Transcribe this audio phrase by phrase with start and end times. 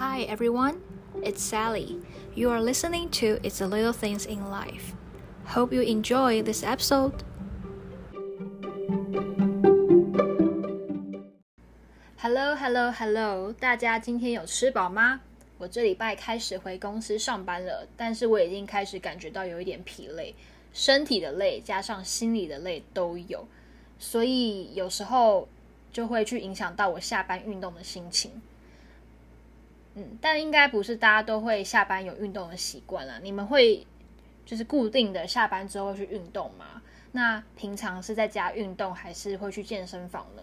[0.00, 0.80] Hi everyone,
[1.22, 1.98] it's Sally.
[2.34, 4.94] You are listening to It's the Little Things in Life.
[5.46, 7.12] Hope you enjoy this episode.
[12.16, 13.52] Hello, hello, hello！
[13.52, 15.20] 大家今天有吃饱吗？
[15.58, 20.34] 我这礼拜开始回公司上班了，但是我已经开始感觉到有一点疲累，
[20.72, 23.46] 身体的累加上心理的累都有，
[23.98, 25.48] 所以有时候
[25.92, 28.30] 就会去影响到我下班运动的心情。
[29.95, 33.19] 嗯，但应该不是大家都会下班有运动的习惯了。
[33.21, 33.85] 你们会
[34.45, 36.81] 就是固定的下班之后去运动吗？
[37.11, 40.41] 那平常是在家运动，还是会去健身房呢？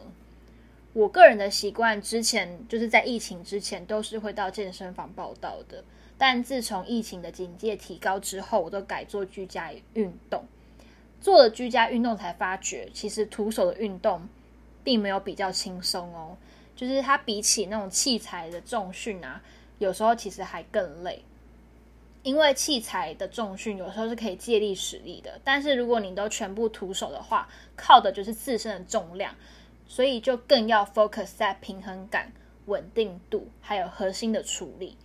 [0.93, 5.83] 我个人的习惯，之前就是在疫情之前都是会到健身房报到的。
[6.19, 10.45] 但自从疫情的警戒提高之后，我都改做居家运动。
[11.21, 14.29] 做了居家运动才发觉，其实徒手的运动
[14.83, 16.37] 并没有比较轻松哦。
[16.79, 19.43] 就是它比起那种器材的重训啊，
[19.81, 21.25] 有时候其实还更累，
[22.23, 29.35] 因为器材的重训有时候是可以借力使力的，但是如果你都全部徒手的话，靠的就是自身的重量，
[29.89, 32.31] 所以就更要 focus 在平衡感、
[32.67, 34.97] 稳定度还有核心的处理。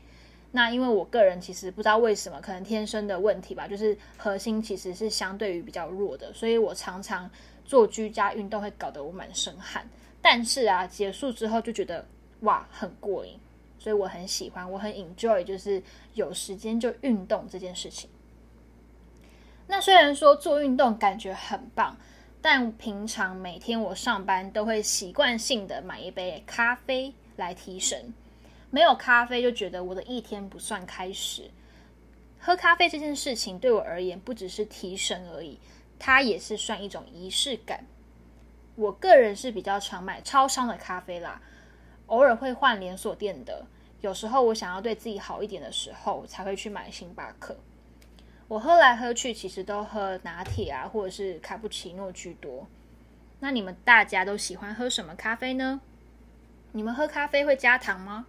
[0.52, 7.28] 那因为我个人其实不知道为什么，可能天生的问题吧，就是核心其实是相对于比较弱的，所以我常常
[7.66, 9.90] 做居家运动会搞得我满身汗。
[10.24, 12.08] 但是啊，结束之后就觉得
[12.40, 13.38] 哇，很过瘾，
[13.78, 18.10] 所以我很喜欢，我很 enjoy，就是有时间就运动这件事情。
[19.68, 21.98] 那虽然说做运动感觉很棒，
[22.42, 28.14] 但平常每天我上班都会习惯性的买一杯咖啡来提神，
[28.70, 31.52] 没有咖啡就觉得我的一天不算开始。
[32.40, 35.60] 喝咖啡这件事情对我而言不只是提神而已，
[36.00, 37.86] 它也是算一种仪式感。
[38.76, 41.42] 我个人是比较常买超商的咖啡啦，
[42.08, 43.66] 偶尔会换连锁店的。
[44.02, 47.56] 有时候我想要对自己好一点的时候，才会去买星巴克。
[48.48, 52.68] 我喝来喝去，其实都喝拿铁啊，或者是卡布奇诺居多。
[53.40, 55.80] 那你们大家都喜欢喝什么咖啡呢？
[56.72, 58.26] 你们喝咖啡会加糖吗？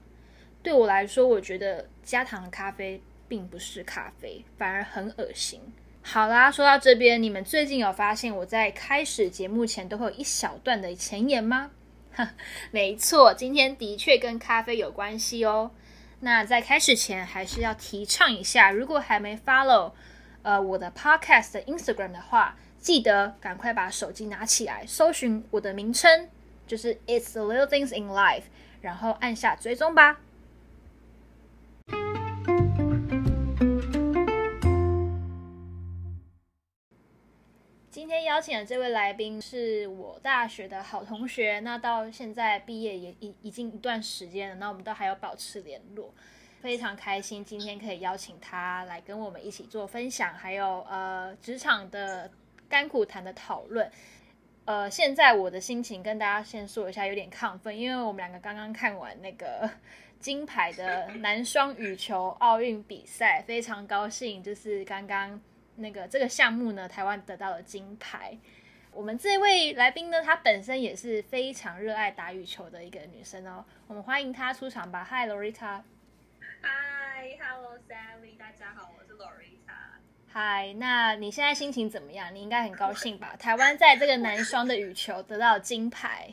[0.62, 5.60] 对我来说，我觉得加糖的咖啡并不是咖啡，反而很恶心。
[6.06, 11.70] 好啦，说到这边，你们最近有发现我在开始节目前都会有一小段的前言吗？
[12.70, 15.70] 没错，今天的确跟咖啡有关系哦。
[16.20, 19.92] 那在开始前，还是要提倡一下，如果还没 follow
[20.42, 26.28] 呃我的 podcast 的 Instagram 的话，记得赶快把手机拿起来，搜寻我的名称，
[26.66, 28.44] 就是 It's the Little Things in Life，
[28.82, 30.20] 然后按下追踪吧。
[37.94, 46.12] 今天邀请的这位来宾是我大学的好同学，那到现在毕业也已已经一段时间了，那我们都还有保持联络，
[46.60, 52.28] 非常开心今天可以邀请他来跟我们一起做分享，还有呃职场的
[52.68, 53.88] 甘苦谈的讨论。
[54.64, 59.70] 呃，现在我的心情跟大家先说一下，有点亢奋，因为我们两个刚刚看完那个
[60.18, 65.40] 金牌的男双羽球奥运比赛，非常高兴，就是刚刚。
[65.76, 68.38] 那个这个项目呢，台湾得到了金牌。
[68.92, 73.64] 我们这位来宾呢，她本身也是非常热爱打羽球的一个女生哦。
[73.88, 75.04] 我们欢迎她出场吧。
[75.10, 75.82] Hi Loretta。
[76.62, 79.98] Hi，Hello Sally，大家好，我是 Loretta。
[80.32, 82.32] Hi，那你现在心情怎么样？
[82.32, 83.34] 你应该很高兴吧？
[83.40, 86.32] 台湾在这个男双的羽球得到了金牌。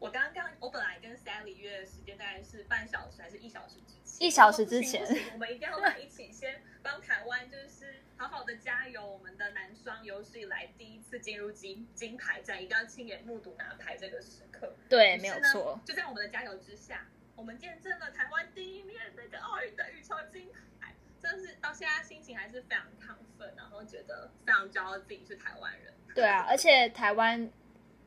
[0.00, 4.26] 我刚刚我本来跟 Sally 约的时间大概是半小时还是一小时之前？
[4.26, 5.06] 一小时之前。
[5.34, 7.99] 我们一定要来一起先帮台湾就是。
[8.20, 9.02] 好好的加油！
[9.02, 14.74] 我们的男双有史以来第一次进入金金牌战，一定要亲眼目睹拿牌这个时刻。
[14.90, 15.80] 对，没有错。
[15.86, 25.94] 就在我们的加油之下，我们见证了台湾第一面那个奥运的羽球金牌，真是到现在心情还是非常亢奋，然后觉得非常骄傲自己是台湾人。
[26.14, 27.50] 对啊，而且台湾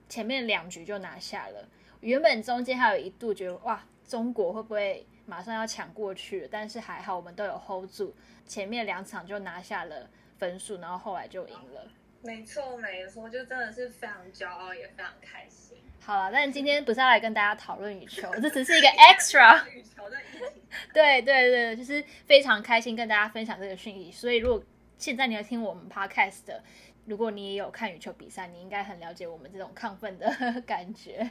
[0.07, 1.67] 前面两局就拿下了，
[2.01, 6.47] 原本中间还有一度觉得哇，中国会不会马上要抢过去？
[6.51, 8.15] 但是还好我们都有 hold 住。
[8.45, 11.87] 前面两场就拿下了分数，然后后来就赢了。
[12.21, 15.77] 没错，没错，就真的是非常骄傲，也非常开心。
[16.01, 19.65] 好了，但今天不是要来跟大家讨论羽球，这只是一个 extra。
[19.69, 20.61] 羽球的议题。
[20.93, 24.11] 对对对，就是非常开心跟大家分享这个讯息。
[24.11, 24.63] 所以，如果
[24.97, 26.61] 现在你要听我们 podcast 的，
[27.05, 31.29] 如果你也有看羽球比赛，你应该很了解我们这种亢奋的感觉。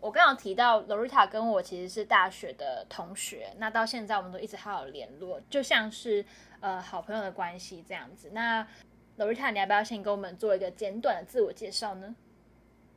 [0.00, 6.24] 我刚刚提到 Loretta 跟我其实是大学的同学，那到现在我们都一直好好联络，就像是
[6.60, 8.30] 呃好朋友的关系这样子。
[8.32, 8.66] 那
[9.18, 12.14] Loretta，你要不要先给我们做一个简短的自我介绍呢？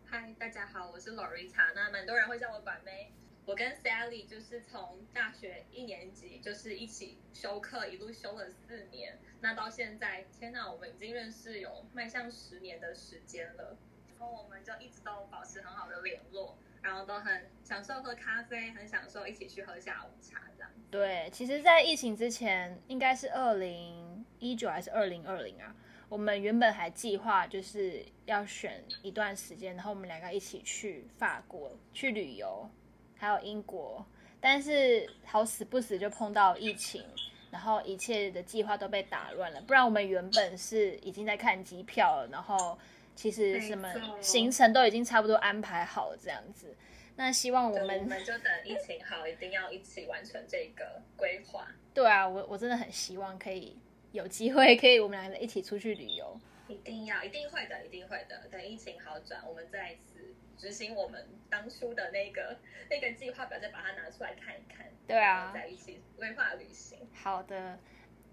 [0.05, 3.11] 嗨，大家好，我是 Loretta，那蛮多人会叫我管妹。
[3.45, 9.17] 我跟 Sally 就是从大学一年级就是一起修课，一路修了四年。
[9.41, 13.75] 那到现在，天哪，我们已经认识有迈向十年的时间了。
[14.07, 20.71] 然后我们就一直都保持很好的联络，然后都很享受喝咖啡，很享受一起去喝下午茶这样。
[20.89, 25.75] 对，其实，在疫情之前，应该是二零一九还是二零二零啊？
[26.09, 32.69] 我们原本还计划就是要选一段时间，然后我们两个一起去法国去旅游，
[33.15, 34.05] 还有英国。
[34.41, 37.05] 但是好死不死就碰到疫情，
[37.51, 39.61] 然后一切的计划都被打乱了。
[39.61, 42.77] 不然我们原本是已经在看机票了，然后
[43.21, 46.75] 其实什么行程都已经差不多安排好了这样子。
[47.17, 51.67] 那希望我们我们就等疫情好，一定要一起完成这个规划。
[51.93, 53.77] 对啊，我我真的很希望可以。
[54.11, 56.37] 有机会可以我们两个一起出去旅游，
[56.67, 58.41] 一定要，一定会的，一定会的。
[58.51, 62.57] 等疫情好转，我们再一次执行我们当初的那个
[62.89, 64.87] 那个计划表，再把它拿出来看一看。
[65.07, 67.07] 对啊，在一起规划旅行。
[67.13, 67.79] 好的，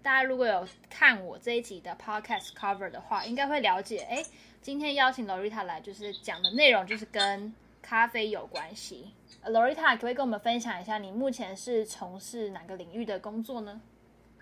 [0.01, 3.99] 大家如果有看我这一集的 podcast cover 的话，应该会了解。
[4.09, 4.23] 哎，
[4.61, 9.13] 今天邀请 Loretta 来，就是讲的内容就是跟咖啡有关系。
[9.45, 13.81] Loretta 可不可以跟我们分享一下，你目前是从事哪个领域的工作呢？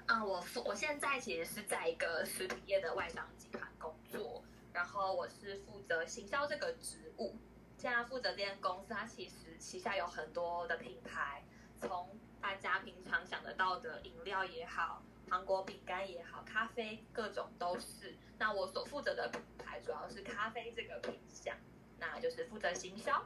[0.05, 7.35] 啊、嗯，我我现在其实是在一个食品业的外商集团工作，然后我是负责行销这个职务。
[7.77, 11.43] 现在负责这间公司，它其实旗下有很多的品牌，
[11.79, 12.09] 从
[12.41, 18.15] 大家平常想得到的饮料也好，糖果、饼干也好，咖啡各种都是。
[18.37, 21.55] 那我所负责的品牌主要是咖啡这个品项，
[21.99, 23.23] 那就是负责行销。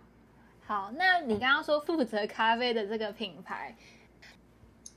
[0.66, 3.76] 好，那你刚刚说负责咖啡的这个品牌。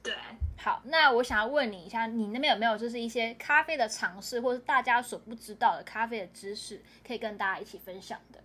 [0.02, 0.14] 对，
[0.58, 8.42] 好，那我想要问你一下，你那边有没有就是一些咖啡的尝试，或是大家所不知道的咖啡的知识，可以跟大家一起分享的？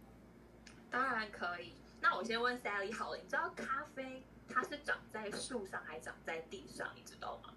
[0.89, 1.73] 当然可以。
[2.01, 6.89] 那我先问 Sally 好了，你知道咖啡它是长在树上还是长在地上？
[6.95, 7.53] 你知道吗？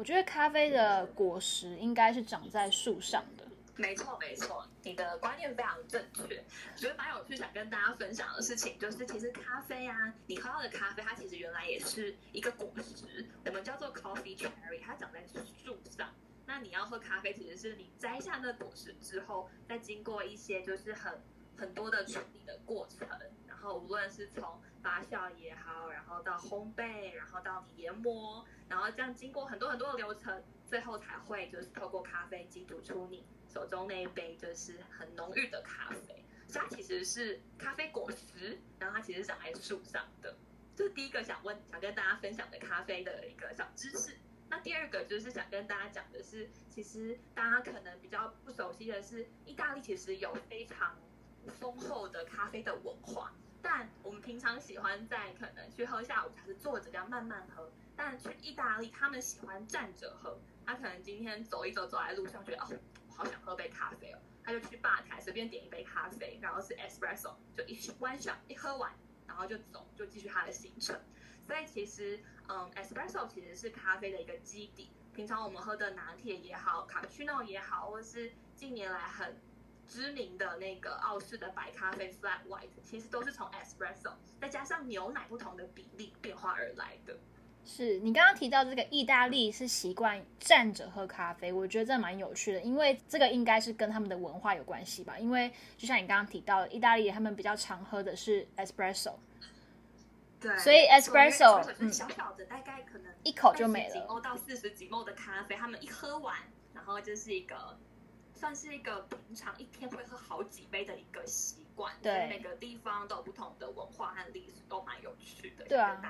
[0.00, 3.46] 我觉得咖啡的果实应该是长在树上的。
[3.76, 6.42] 没错，没错，你的观念非常正确。
[6.74, 15.22] 觉得蛮有趣，想跟大家分享的事情就是，其实咖啡啊，你喝到的咖啡，它其实原来也是一个果实，我们叫做 coffee cherry，它长在
[15.62, 16.08] 树上。
[16.46, 21.20] 那你要喝咖啡，其实是你摘下那果实之后，再经过一些就是很
[21.60, 23.06] 很多的处理的过程，
[23.46, 33.26] 然后无论是从发酵也好，然后到烘焙，然后到研磨，然后这样经过很多很多的流程，最后才会就是透过咖啡机煮出你。
[33.46, 40.34] 手中那一杯就是很浓郁的咖啡，所以它其实是咖啡果实，然后它其实长在树上的。
[40.76, 44.16] 这是第一个想问、想跟大家分享的咖啡的一个小知识。
[44.48, 50.96] 那第二个就是想跟大家讲的是，其实大家可能比较不熟悉的是，意大利其实有非常
[51.46, 53.32] 丰厚的咖啡的文化。
[53.62, 60.38] 但我们平常喜欢在可能去喝下午茶是坐着这样慢慢喝，但去意大利他们喜欢站着喝。
[60.64, 62.68] 他可能今天走一走，走在路上觉得哦。
[63.12, 68.90] 好想喝杯咖啡哦，他就去吧台随便点一杯咖啡，然后是 espresso，就一弯上一喝完，
[69.26, 70.98] 然后就走，就继续他的行程。
[71.46, 74.90] 所以其实，嗯，espresso 其实是咖啡的一个基底。
[75.12, 79.36] 平常我们喝的拿铁也好卡布奇诺也好，或是近年来很
[79.90, 87.18] 知名的那个澳式的白咖啡 flat white，其实都是从 espresso 再加上牛奶不同的比例变化而来的。
[87.62, 95.18] 是你刚刚提到这个意大利是习惯站着喝咖啡，我觉得这蛮有趣的，因为这个应该是跟他们的文化有关系吧。
[95.18, 99.14] 因为就像你刚刚提到的，意大利他们比较常喝的是 espresso，
[100.40, 106.36] 对，所以 espresso 嗯，小小的大概可能一口就没了，几欧到四十几欧的咖啡，他们一喝完，
[106.72, 107.76] 然后就是一个
[108.40, 111.92] 算是一个平常一天会喝好几杯的一个习惯。
[112.00, 115.64] 对，每个地方都有不同的文化和历史，都蛮有趣的。
[115.66, 116.00] 对啊。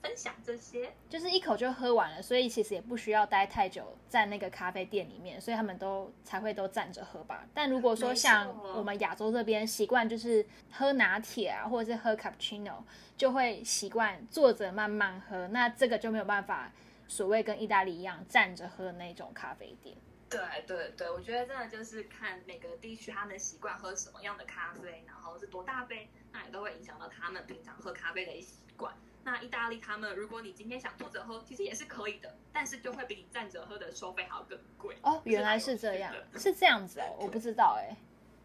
[0.00, 7.44] 分享这些，就是一口就喝完了，所以其实也不需要待太久在那个咖啡店里面，所以他们都才会都站着喝吧。
[7.52, 12.76] 但如果说像我们亚洲这边习惯就是喝拿铁啊，或者是喝 cappuccino，
[13.16, 16.70] 就会习惯坐着慢慢喝，那这个就没有办法
[17.08, 19.96] 所谓跟意大利一样站着喝那种咖啡店。
[20.30, 28.94] 对对对，我觉得真的就是看每个地区他们习惯喝什么样的咖啡，然后是多大杯，那也都会影响到他们平常喝咖啡的一习惯。
[29.24, 34.96] 那意大利他们，如果你今天想坐着喝，其实也是可以的，但是就会比你站着喝的收费还要更贵。
[35.02, 37.96] 哦，原来是这样，是这样子哦，我不知道哎。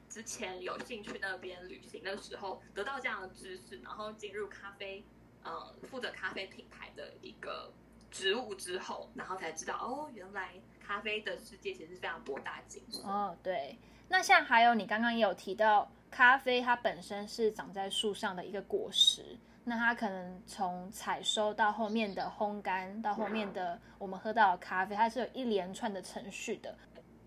[0.10, 5.04] 之前有幸去那边旅行的时候，得到这样的知识，然后进入咖啡，
[5.44, 7.72] 呃，负责咖啡品牌的一个
[8.12, 10.54] 职务之后，然后才知道哦，原来
[10.86, 13.02] 咖啡的世界其实是非常博大精深。
[13.04, 13.78] 哦，对。
[14.10, 15.90] 那像还有你刚刚也有提到。
[16.16, 26.78] 咖啡它本身是长在树上的一个果实，那它可能从采收到后面的烘干，到后面的我们喝到的咖啡，它是有一连串的程序的。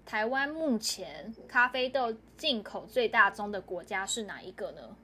[0.04, 4.96] 台湾目前咖啡豆进口最大宗的国家是哪一个呢？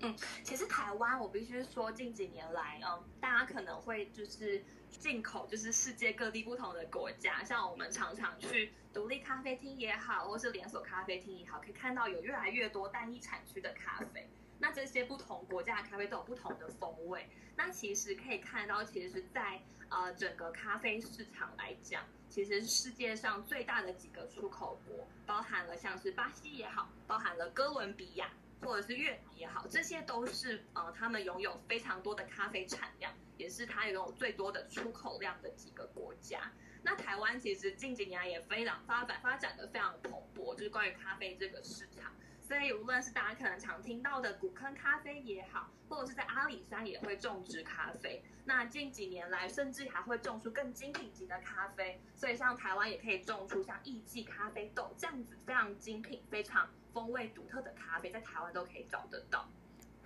[0.00, 4.64] 嗯，其实台湾我必须说，近几年来，嗯，大家可能会就是
[4.98, 14.28] 进口，就是世界各地不同的国家，像我们常常去独立咖啡厅也好，或是连锁咖啡厅也好，可以看到有越来越多单一产区的咖啡。
[14.58, 17.28] 那这些不同国家的咖啡都有不同的风味。
[17.56, 28.30] 那其实可以看到，其实是在呃整个咖啡市场来讲，其实世界上最大的几个出口国，包含了像是巴西也好，包含了哥伦比亚。
[28.62, 33.12] 或者是越南也好，这些都是呃，他们拥有非常多的咖啡产量，
[33.44, 36.50] 也是它拥有最多的出口量的几个国家。
[36.82, 42.10] 那台湾其实近几年也非常发展，发展的非常蓬勃，就是关于咖啡这个市场。
[42.40, 48.22] 所以无论是大家可能常听到的古坑咖啡也好，或者是在阿里山也会种植咖啡。
[48.46, 52.00] 那近几年来，甚至还会种出更精品级的咖啡。
[52.14, 56.66] 所以像台湾也可以种出像艺妓咖啡豆这样子非常精品、非常。
[56.94, 59.48] 风味独特的咖啡在台湾都可以找得到，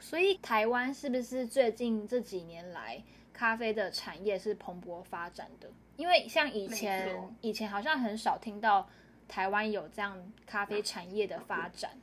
[0.00, 3.04] 所以台湾是不是最近这几年来
[3.38, 5.71] 咖啡的产业是蓬勃发展的？
[5.95, 8.90] 因为像以前，以前好像很少听到
[9.28, 11.97] 台湾有这样咖啡产业的发展。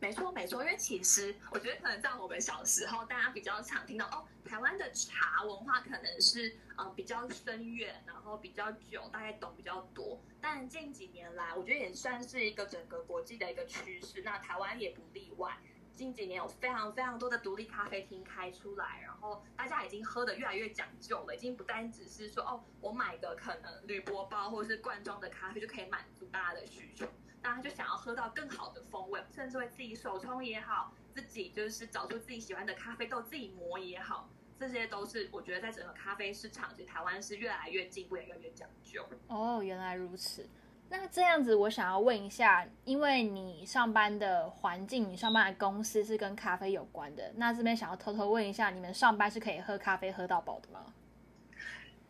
[0.00, 10.20] 没错，没错，因为其实我觉得可能在我们小时候，大家比较常听到哦，台湾的茶文化可能是呃比较深远，然后比较久，大概懂比较多。
[10.42, 15.56] 但近几年来，我觉得也算是一个整个国际的一个趋势，那台湾也不例外。
[16.02, 27.06] 近几年有非常非常多的独立咖啡厅开出来，然后大家已经喝得越来越讲究了，已经不单只是说哦，我买个可能铝箔包或者是罐装的咖啡就可以满足大家的需求。
[27.40, 34.28] 大家就想要喝到更好的风味，甚至会自己手冲也好，自己就是找出自己喜欢的咖啡豆自己磨也好，
[34.58, 39.08] 这些都是我觉得在整个咖啡市场，其实台湾是越来越进步，也越来越讲究。
[39.28, 40.48] 哦，原来如此。
[40.92, 50.92] 那这样子，我想要问一下，因为你上班的环境，你上班的公司是跟咖啡有关的，那这边想要偷偷问一下，你们上班是可以喝咖啡喝到饱的吗？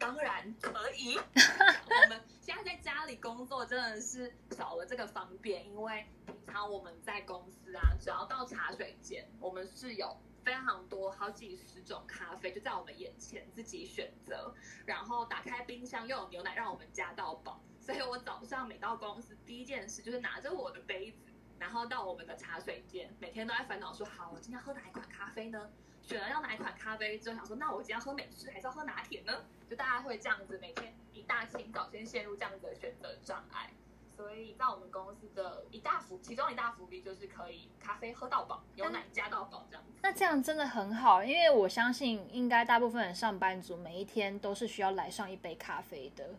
[0.01, 1.15] 当然可以。
[1.15, 14.53] 我们现在在家里工作真的是少了这个方便，因为平常我们在公司啊，只要到茶水间，我们是有非常多好几十种咖啡就在我们眼前自己选择，
[14.85, 25.69] 然后打开冰箱又有牛奶让我们加到饱，所以我早上每到公司第一件事就是拿着我的杯子，然后到我们的茶水间，每天都在烦恼说，好，我今天喝哪一款咖啡呢？
[26.01, 29.45] 选了要哪一款咖啡之后，想说，那我今天要喝美式还是要喝拿铁呢？
[29.69, 33.71] 就大家会这样子，每天一大清早先陷入这样子的选择障碍。
[34.17, 39.93] 所以在我们公司的一大福，其中一大福利就是可以咖啡喝到饱，有奶加到饱这样子。
[40.03, 46.31] 那这样真的很好，因为我相信应该大部分的上班族每一天都是需要来上一杯咖啡的。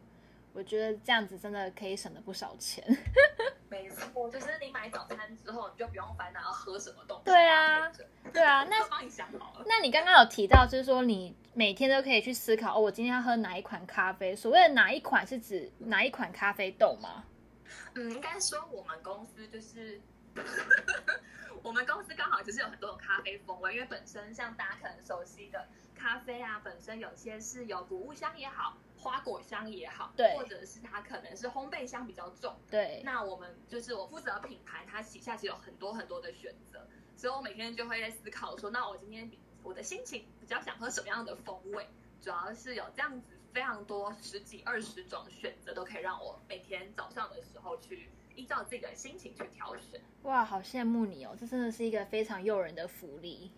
[0.53, 2.83] 我觉得这样子真的可以省了不少钱。
[3.69, 7.23] 没错，就是你买早餐之后，你就不用烦恼要喝什么东西。
[7.25, 7.91] 对啊，
[8.31, 9.65] 对啊，那帮你想好了。
[9.67, 14.35] 那你刚刚有提到，就是说你每天都可以去思考，哦，我今天要喝哪一款咖啡？
[14.35, 17.23] 所谓的哪一款是指哪一款咖啡豆吗？
[17.95, 19.99] 嗯，应该说我们公司就是，
[21.63, 28.77] 我们公司刚好就是有很多种咖啡风味，因为本身像大家可能熟悉的咖啡啊，本身有些是有谷物香也好。
[29.03, 33.01] 花果香也好，对，或者是它可能是烘焙香比较重，对。
[33.03, 39.29] 那我们就是我负责品牌，它旗下其实有很多很多的选择，所以我每天就会在思考说，那我今天
[39.61, 41.85] 我的心情比较想喝什么样的风味，
[42.21, 50.01] 主要是有这样子非常多十几二十种选择，都可以让我每天早上的时候去依照自己的心情去挑选。
[50.23, 53.51] 哇，好羡慕你哦，这真的是一个非常诱人的福利。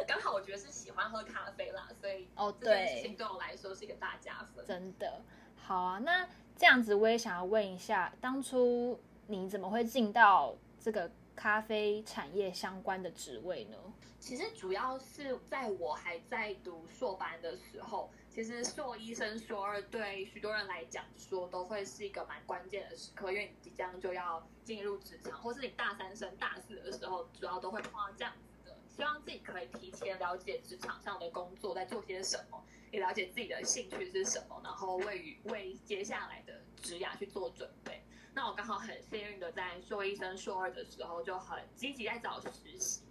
[0.06, 4.64] 刚好我觉得是喜欢喝咖啡啦，所以哦，对，这件事情对我来说是一个大加分。
[4.66, 5.22] 真的，
[5.56, 13.76] 好啊，那这样子我也想要问一下，当初你怎么会进到这个咖啡产业相关的职位呢？
[14.20, 28.32] 其实主要是在我还在读硕班的时候，其实硕一升硕二对许多人来讲说都会是一个蛮关键的时刻，因为你即将就要进入职场，或是你大三升大四的时候，主要都会碰到这样。
[28.98, 38.02] 希望自己可以提前了解职场上的工作在做些什么，也了解自己的兴趣是什么，然后为于为接下来的职涯去做准备。
[38.34, 43.02] 那我刚好很幸运的在硕一升硕二的时候就很积极在找实习。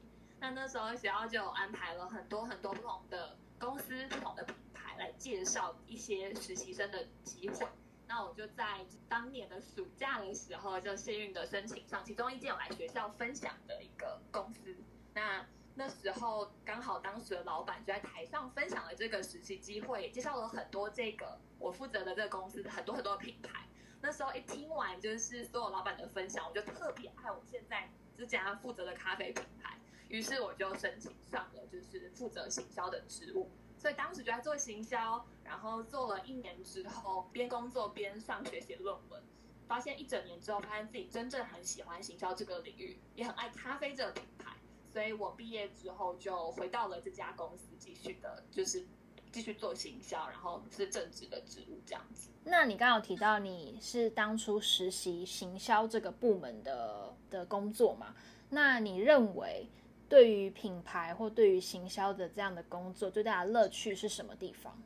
[0.42, 7.66] 那那时候学校就安排了很多很多不同的公司、不同的品牌来介绍一些实习生的机会。
[8.06, 14.76] 那我就在当年的暑假的时候，就幸运的申请上其中一间我来学校分享的一个公司。
[15.14, 15.46] 那
[15.80, 23.68] 那时候刚好当时的老板就在台上分享了这个实习机会，介绍了很多这个我负责的这个公司很多很多的品牌。
[24.02, 29.78] 那时候一听完就是所有老板的分享，我就特别爱我现在这家负责的咖啡品牌，
[30.10, 33.52] 于是我就申请上了就是负责行销的职务。
[33.78, 39.22] 所以当时就在做行销，然后做了一年之后，边工作边上学写论文，
[39.68, 44.57] 发现一整年之后，发现自己真正很喜欢行销这个领域，也很爱咖啡这个品牌。
[44.92, 48.86] 所以我毕业之后就回到了这家公司，继续的就是
[49.32, 52.30] 继续做行销，然后是正职的职务这样子。
[52.44, 58.16] 那你刚刚有提到你是当初实习行销这个部门的的工作嘛？
[58.50, 59.68] 那你认为？
[60.10, 64.82] 对于品牌或对于行销的这样的工作，最大的乐趣是什么地方？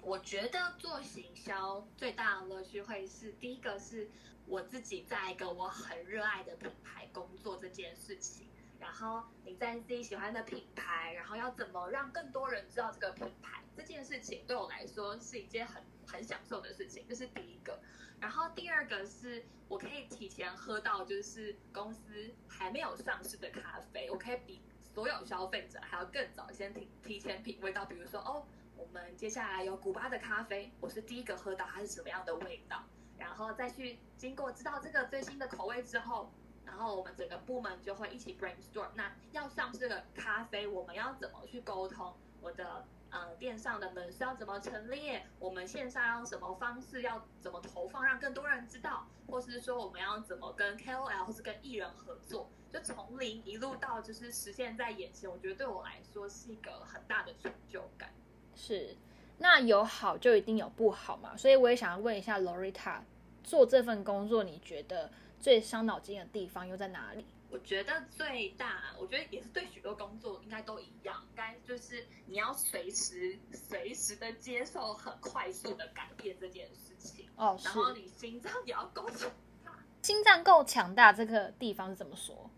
[0.00, 4.10] 我觉得做行销最大的乐趣会是第一个是
[4.48, 8.48] 我自己在一个我很热爱的品牌工作这件事情，
[8.82, 17.78] 然后你在自己喜欢的品牌，然后要怎么让更多人知道这个品牌这件事情，对我来说是一件很很享受的事情，这是第一个。
[18.20, 28.44] 然后第二个是我可以提前喝到，就是公司还没有上市的咖啡，我可以比所有消费者还要更早先提提前品味到，比如说哦，
[28.76, 32.82] 我们接下来有古巴的咖啡，我是第一个喝到它是什么样的味道，
[33.16, 36.32] 然后再去经过知道这个最新的口味之后，
[36.72, 42.86] 然后我们整个部门就会一起 brainstorm，那要上市的咖啡，我们要怎么去沟通我的。
[43.12, 45.22] 呃，电上的门是要怎么陈列？
[45.38, 47.02] 我们线上用什么方式？
[47.02, 49.06] 要怎么投放，让更多人知道？
[49.28, 52.48] 或是说，我们要怎么跟 KOL 或是跟艺人合作？
[52.72, 58.10] 就从零一路到就是实现在眼前，我觉得对我来说是一个很大的成就感。
[58.56, 58.96] 是，
[59.36, 61.36] 那有好就一定有不好嘛？
[61.36, 63.00] 所以我也想要问一下 Lorita，
[63.44, 65.10] 做这份工作，你觉得
[65.42, 67.26] 最伤脑筋的地方又在哪里？
[67.50, 77.28] 我觉得最大，我觉得也是对许多工作应该都一样，应该就是你要随时随时的接受很快速的改变这件事情。
[77.36, 77.64] 哦，是。
[77.66, 79.28] 然后你心脏也要够强
[79.64, 79.76] 大。
[80.00, 82.48] 心脏够强大，这个地方是怎么说？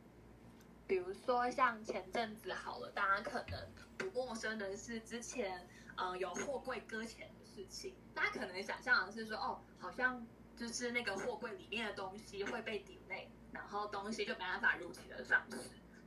[0.87, 3.67] 比如说像前阵子好了，大家可能
[3.97, 5.67] 不陌生的是之前
[5.97, 10.25] 嗯、呃、有货柜搁浅的事情，大家可能想象的是说哦，好像
[10.57, 13.31] 就是那个货柜里面的东西会被顶累。
[13.53, 15.57] 然后东西就没办法如期的上市。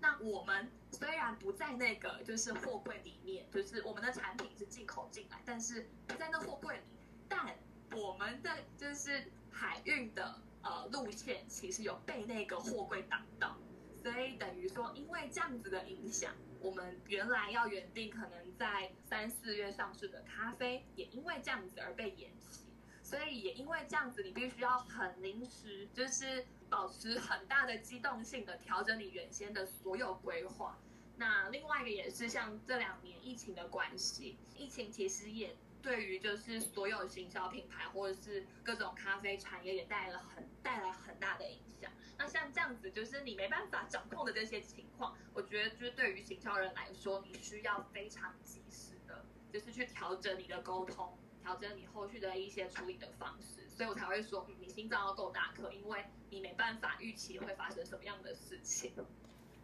[0.02, 6.84] 那我们虽然不在那个就是货柜里面，就是我们的产品是进口进来，但是不在那货柜里，
[7.30, 7.56] 但
[7.96, 13.58] 我们的就是海运的呃路线其实有被那个货柜挡到，
[14.04, 22.67] 所以等于说因为这样子的影响，我们原来要原定可能在三四月上市的咖啡，也因为这样子而被延期。
[23.08, 30.78] 所以也因为这样子，你必须要很临时，就是保持很大的机动性的调整你原先的所有规划。
[31.16, 41.90] 那另外一个也是像这两年疫情的关系，疫情其实也对于就是所有行销品牌或者是各种咖啡产业也带来了很带来很大的影响。
[42.18, 51.18] 那像这样子，就是你没办法掌控的这些情况，我觉得就是对于行销人来说，你需要非常及时的，就是去调整你的沟通。
[51.48, 58.92] 调整你后续的一些处理的方式，所以我才会说，你心脏要够大颗，因为你没办法预期会发生什么样的事情。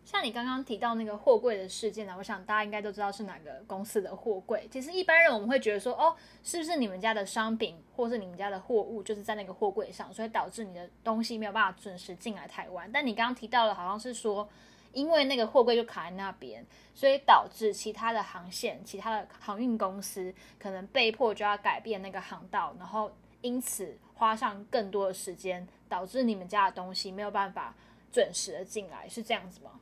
[0.05, 4.65] 像你刚刚提到那个货柜的事件呢，我想大家应该都知道是哪个公司的货柜。
[4.71, 12.89] 其实一般人我们会觉得说，哦，是不是你们家的商品或是你们家的货物就是在那个货柜上，所以导致你的东西没有办法准时进来台湾？
[12.93, 14.47] 但你刚刚提到了好像是说。
[14.93, 27.75] 因为那个货柜就卡在那边，所以导致其他的航线、其他的航运公司可能被迫就要改变那个航道，然后因此花上更多的时间，导致你们家的东西没有办法
[28.11, 29.79] 准时的进来，是这样子吗？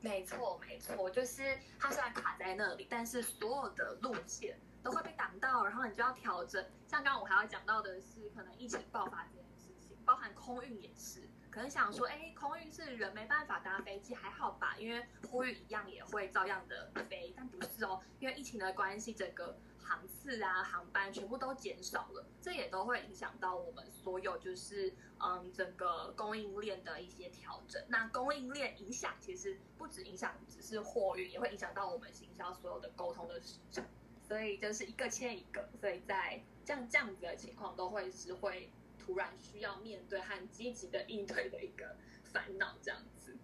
[0.00, 6.62] 没错，没错，就是它虽然卡在那里，但是所有的路线都会被挡到，然后你就要调整。
[6.86, 11.22] 像刚刚我还要讲到的是，可能疫情爆发这件事情，包含空运也是。
[11.52, 14.74] 可能想说，哎，空运是人没办法搭飞机，还好吧？
[14.78, 27.84] 因为货运一样也会照样的飞，但不是哦，因为疫情的关系，整个航次啊、航班全部都减少了，这也都会影响到我们所有就是嗯整个供应链的一些调整。
[27.88, 33.84] 那供应链影响其实不止影响只是货运，也会影响到我们行销所有的沟通的时程，
[34.26, 38.72] 所以就是一个牵一个，所以在这样这样子的情况都会是会。
[39.04, 43.36] 突然需要面对和积极的应对的一个烦恼，这样子。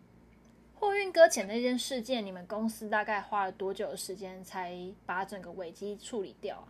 [0.74, 6.68] 货运搁浅那件事件，你们公司大概花了多久的时间才把整个危机处理掉啊？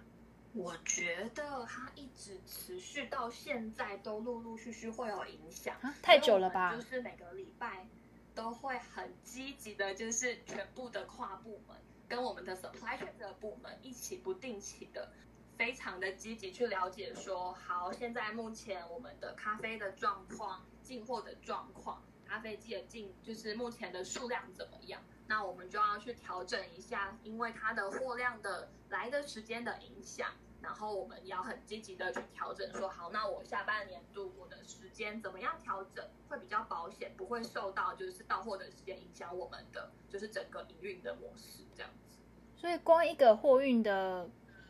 [0.55, 5.77] 我觉得它一直持续到现在，都陆陆续续会有影响。
[5.83, 6.74] 啊，太久了吧？
[6.74, 7.87] 就是每个礼拜
[8.35, 11.77] 都会很积极的，就是全部的跨部门
[12.09, 15.12] 跟我们的 supply chain 的部门一起不定期的，
[15.59, 25.03] 非常的积极去了解说，好，现在目前我们的咖啡的状况、进货的状况、咖啡机的进，就是目前的数量怎么样？
[25.27, 30.31] 那我们就要去调整一下，因为它的货量的来的时间的影响。
[30.61, 42.18] 然后我们要很积极的去调整，说好，那我下半年度我的时间怎么样调整会比较保险，不会受到就是到货的时间影响我们的就是整个营运的模式这样子。
[42.57, 44.29] 所以光一个货运的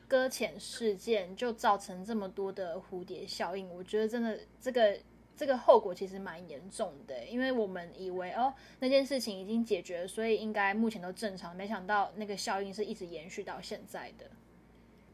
[0.08, 4.98] 搁浅事件就造成这么多的蝴蝶效应，我觉得真的这个
[5.36, 14.30] 这个后果其实蛮严重的，因为我们以为哦那件事情已经解决了，所以应该目前都正常，没想到那个效应是一直延续到现在的。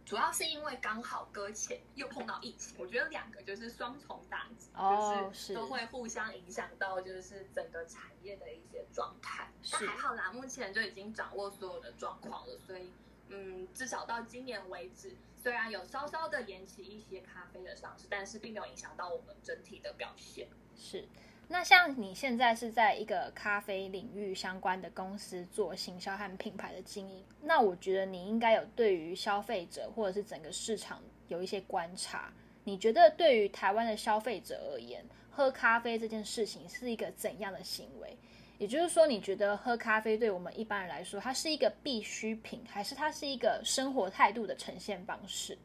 [0.07, 9.49] 主要是因为刚好搁浅，又碰到疫情，我觉得两个就是双重打击，oh, 就是都会互相影响到，就是整个产业的一些状态。
[9.73, 12.91] 但还好啦，目前就已经掌握所有的状况了，所以
[13.29, 20.49] 嗯，至少到今年为止，虽然有稍稍的延期一些咖啡的上市，但是并没有影响到我们整体的表现。
[20.77, 21.07] 是。
[21.47, 32.33] 那像你现在是在一个咖啡领域相关的公司做行销和品牌的经营，那我觉得你应该有对于消费者或者是整个市场有一些观察。
[32.65, 38.17] 你觉得对于台湾的消费者而言，喝咖啡这件事情是一个怎样的行为？
[38.59, 45.59] 也就是说，你觉得喝咖啡对我们一般人来说，它是一个必需品，还是它是一个生活态度的呈现方式？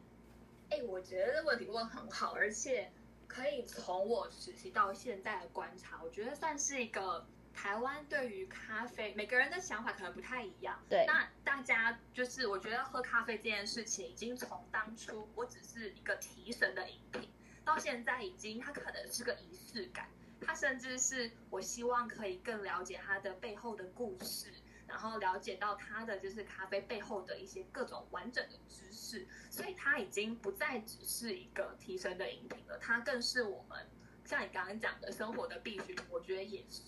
[0.70, 2.90] 哎，我觉得这问题问很好，而且。
[3.32, 7.24] 可以从我实习到现在的观察，我觉得算是一个
[7.54, 10.76] 台湾对于咖啡每个人的想法可能不太一样。
[10.88, 17.30] 对，那大家就是我觉得喝咖啡这件事情，已经从当初我只是一个提神的饮品，
[17.64, 20.08] 到现在已经它可能是个仪式感，
[20.40, 24.52] 它甚至是我希望可以更了解它的背后的故事。
[24.86, 33.86] 然后了解到它的就是咖啡背后的一些各种完整的知识，所以它已经不再只是一个提升的饮品了，它更是我们
[34.24, 36.04] 像你刚刚讲的生活的必需品。
[36.10, 36.82] 我觉得也是，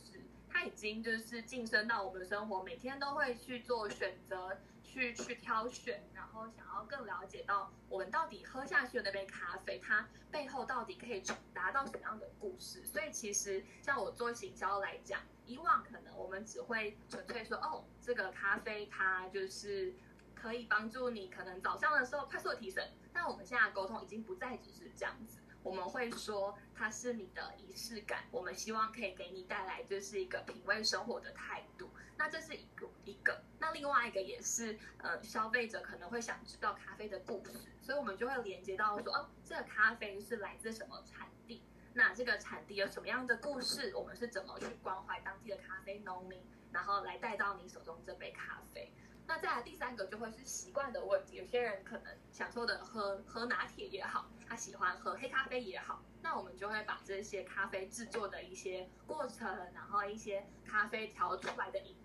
[0.51, 4.59] 它已经就是晋升到我们的生活，每天都会去做选择，
[4.93, 11.23] 去去挑选，然后想要更了解到我们到底喝下去的那杯咖啡，它背后到底可以
[11.55, 12.85] 达到什么样的故事。
[12.85, 15.21] 所以其实像我做行销来讲。
[15.45, 19.93] 以往可能我们只会纯粹说，哦，这个咖啡它就是
[20.37, 22.93] 可以帮助你可能早上的时候快速提神。
[23.13, 31.91] 但我们现在沟通已经不再只是这样子，我们会说它是你的仪式感，我们希望可以给你带来就是一个品味生活的态度。
[32.23, 41.65] 那这是一个一个，那另外一个也是，呃，消费者可能会想知道咖啡的故事，所以我们就会连接到说，哦，这个咖啡是来自什么产地。
[41.95, 43.93] 那这个产地有什么样的故事？
[43.97, 48.93] 我们是怎么去关怀当地的咖啡农民，然后来带到你手中这杯咖啡？
[49.27, 51.39] 那再来第三个就会是习惯的问题。
[51.39, 61.97] 有些人可能享受的喝喝拿铁也好，他喜欢喝黑咖啡也好，那我们就会把这些咖啡制作的一些过程，然后一些咖啡调出来的饮，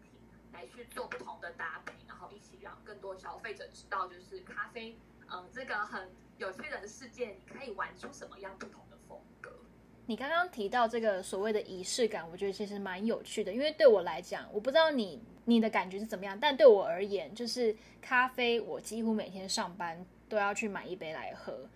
[0.57, 4.97] 来去做不同的搭配，然后一起让更多消费者知道，就是咖啡，
[5.31, 9.51] 嗯、这个很有趣的世界，你可以玩出什么样不同的风格。
[10.07, 21.69] 你刚刚提到这个所谓的仪式感，我觉得其实蛮有趣的，因为对我来讲，我不知道你你的感觉是怎么样，但对我而言，就是咖啡，我几乎每天上班都要去买一杯来喝，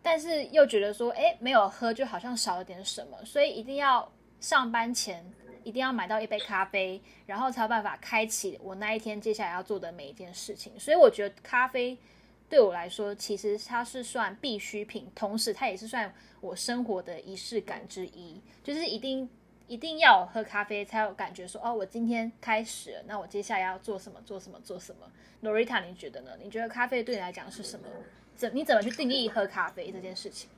[0.00, 4.10] 但是又觉得说，诶，没有喝就好像少了点什么，所以一定要
[4.40, 5.30] 上班前
[5.66, 11.98] 一定要买到一杯咖啡，然后才有办法开启我那一天接下来要做的每一件事情，所以我觉得咖啡。
[12.48, 18.40] 对我来说，其实它是算必需品，同时它也是算我生活的仪式感之一。
[18.62, 19.28] 就是一定
[19.66, 24.22] 一定要喝咖啡才有感觉说，哦，我今天开始，那我接下来要做什么？
[24.24, 24.60] 做什么？
[24.60, 25.10] 做什么
[25.42, 26.30] ？Norita，你觉得呢？
[26.40, 27.88] 你觉得咖啡对你来讲是什么？
[28.36, 30.48] 怎你怎么去定义喝咖啡这件事情？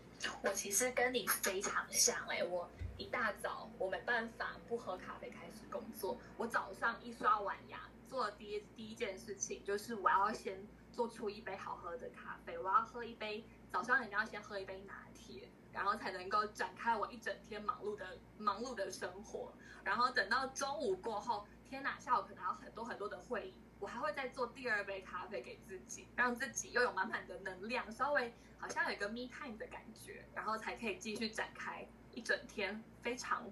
[0.42, 2.68] 我其实跟你非常像哎，我
[2.98, 6.18] 一大早我没办法不喝咖啡开始工作。
[6.36, 10.66] 我早上一刷完牙，做的第一第一件事情就是我要先。
[10.90, 19.52] 做出一杯好喝的咖啡，我要喝一杯，早上一定要先喝一杯拿铁，然后才能够展开我一整天忙碌的忙碌的生活。
[19.84, 33.50] 然后等到中午过后，天哪，下午可能还有很多很多的会议，我还会再做第二杯咖啡给自己，让自己又有满满的能量，稍微好像有一个 me time 的感觉，然后才可以继续展开一整天非常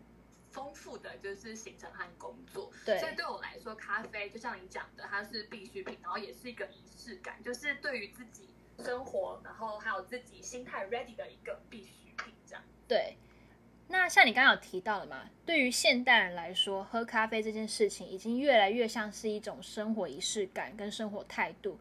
[0.51, 12.63] 丰富的就是行程和工作，对，所以对我来说，咖啡就像你讲的，它是必需品，然后也是一个仪式感，就是对于自己生活，然后还有自己心态 ready 的一个必需品，这样。
[12.89, 13.17] 对。
[13.89, 21.79] 那像你刚刚有提到的嘛，对于现代人来说，喝咖啡这件事情已经越来越像是一种生活仪式感跟生活态度，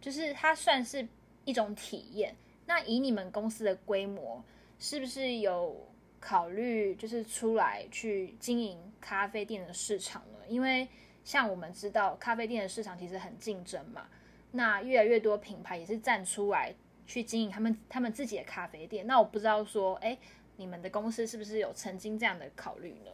[0.00, 1.06] 就是它算是
[1.44, 2.34] 一种体验。
[2.64, 4.42] 那以你们公司的规模，
[4.78, 5.86] 是不是有
[6.26, 10.38] 考虑就是出来去经营咖啡店的市场呢？
[10.48, 10.88] 因为
[11.22, 14.08] 像我们知道，咖啡店的市场其实很竞争嘛，
[14.50, 16.74] 那越来越多品牌也是站出来
[17.06, 19.06] 去经营他们他们自己的咖啡店。
[19.06, 20.18] 那我不知道说，哎。
[20.58, 23.10] 你们的公司是不是有曾经这样的考虑呢？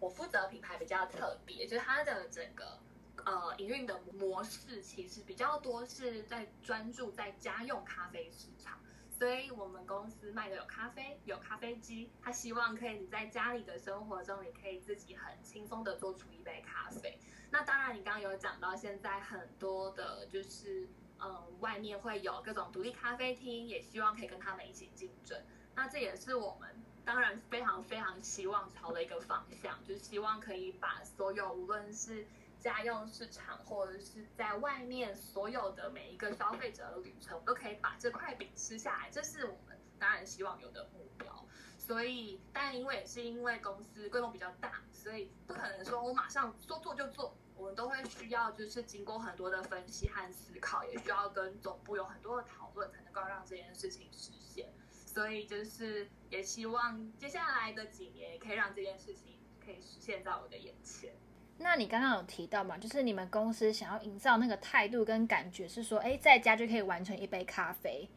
[0.00, 2.78] 我负责品牌比较特别，就是它的整个
[3.22, 8.80] 呃营运的模式其实比较多是在专注在家用咖啡市场，
[9.16, 17.18] 所以我们公司卖的有咖啡，有咖啡机，他希望可以你在家里的生活中，你可以自己很轻松的做出一杯咖啡。
[17.50, 20.88] 那当然，你刚刚有讲到现在很多的就是
[21.26, 25.40] 嗯、外面会有各种独立咖啡厅，也希望可以跟他们一起竞争。
[25.74, 26.68] 那这也是我们
[27.02, 32.26] 当然非常非常希望朝的一个方向，就是希望可以把所有无论是
[32.72, 41.46] 家用市场或者是在外面所有的每一个消费者的旅程，都可以把这块饼吃下来，这是我们当然希望有的目标。
[41.78, 54.72] 所以，但因为也是因为公司规模比较大，所以不可能说我马上说做就做，我们都会需要就是经过很多的分析和思考，也需要跟总部有很多的讨论，才能够让这件事情实现。
[54.90, 61.14] 所以就是也希望接下来的几年可以让这件事情可以实现在我的眼前。
[61.58, 68.08] 那你刚刚有提到嘛，就是你们公司想要营造那个态度跟感觉，是说，哎，在家就可以完成一杯咖啡，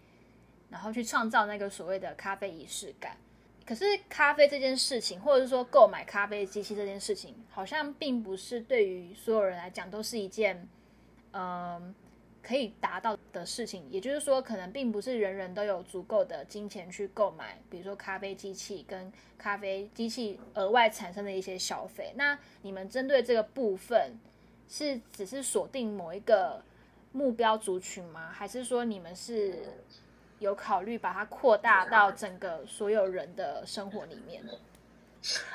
[0.69, 3.15] 然后去创造那个所谓的咖啡仪式感。
[3.65, 10.67] 可是咖啡这件事情，或者是说购买咖啡机器这件事情，好像并不是对于所有人来讲都是一件，
[11.31, 11.95] 嗯。
[12.47, 22.13] 可以达到的事情，也就是说，可能并不是人人都有足够的金钱去购买，比如说咖啡机器跟咖啡机器额外产生的一些消费。
[22.15, 24.17] 那你们针对这个部分，
[24.69, 26.63] 是只是锁定某一个
[27.11, 28.31] 目标族群吗？
[28.31, 29.83] 还是说你们是
[30.39, 34.41] 有考虑把它扩大到整个所有人的生活里面？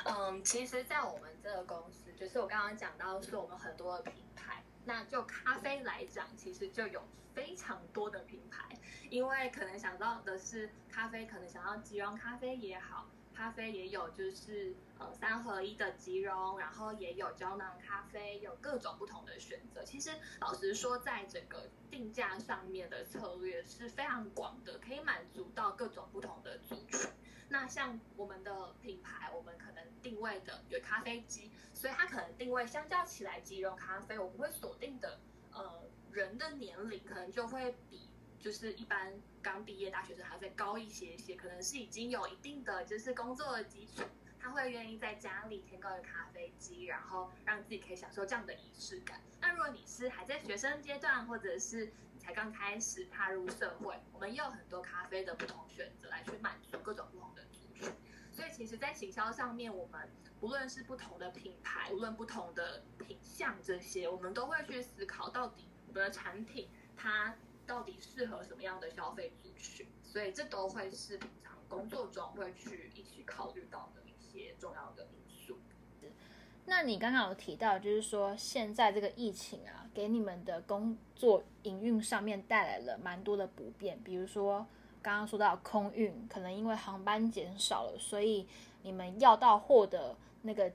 [0.05, 4.61] 嗯，其实，在我们这个公司，就是我刚刚讲到，是我们很多的品牌。
[4.85, 7.01] 那就咖啡来讲，其实就有
[7.33, 8.77] 非常多的品牌，
[9.09, 19.83] 因为可能想到的是咖啡，可能想要即溶咖啡也好，咖啡也有就是呃三合一的即溶，然后也有胶囊咖啡，有各种不同的选择。
[19.83, 27.09] 其实老实说，在整个定价上面的策略是非常广的，可以满足到各种不同的族群。
[27.53, 35.19] 那像我们的品牌，我们可能定位的有咖啡机，所以它可能定位相较起来即溶咖啡，我们会锁定的
[35.51, 44.01] 呃人的年龄可能就会比就是一般刚毕业大学生还要再高一些些，可能是已经有一定的就是工作的基础，
[44.39, 49.21] 他会愿意在家里添购一个咖啡机，然后让自己可以享受这样的仪式感。
[49.39, 57.91] 那如果你是还在学生阶段，或者是才刚开始踏入社会，我们也有很多咖啡的不同选择来去满足各种不同的族群。
[58.31, 60.09] 所以其实，在行销上面，我们
[60.39, 67.35] 无论是不同的品牌，无论不同的品相这些，我们都会去思考到底我们的产品它
[67.67, 69.85] 到底适合什么样的消费族群。
[70.01, 75.07] 所以这都会是平常工作中会去一起考虑到的一些重要的。
[76.65, 84.65] 那你刚刚有提到，就是说现在这个疫情啊，给你们的工作营运上面带来了蛮多的不便，比如说
[85.01, 88.47] 刚刚说到空运，可能因为航班减少了，所以
[88.81, 90.71] 你们要到货的那个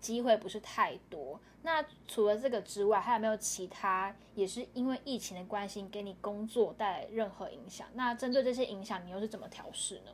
[0.00, 1.40] 机会不是太多。
[1.62, 7.86] 那除了这个之外，还有没有其他也是因为疫情的关系给你工作带来任何影响？
[7.94, 10.12] 那针对这些影响，你又是怎么调试呢？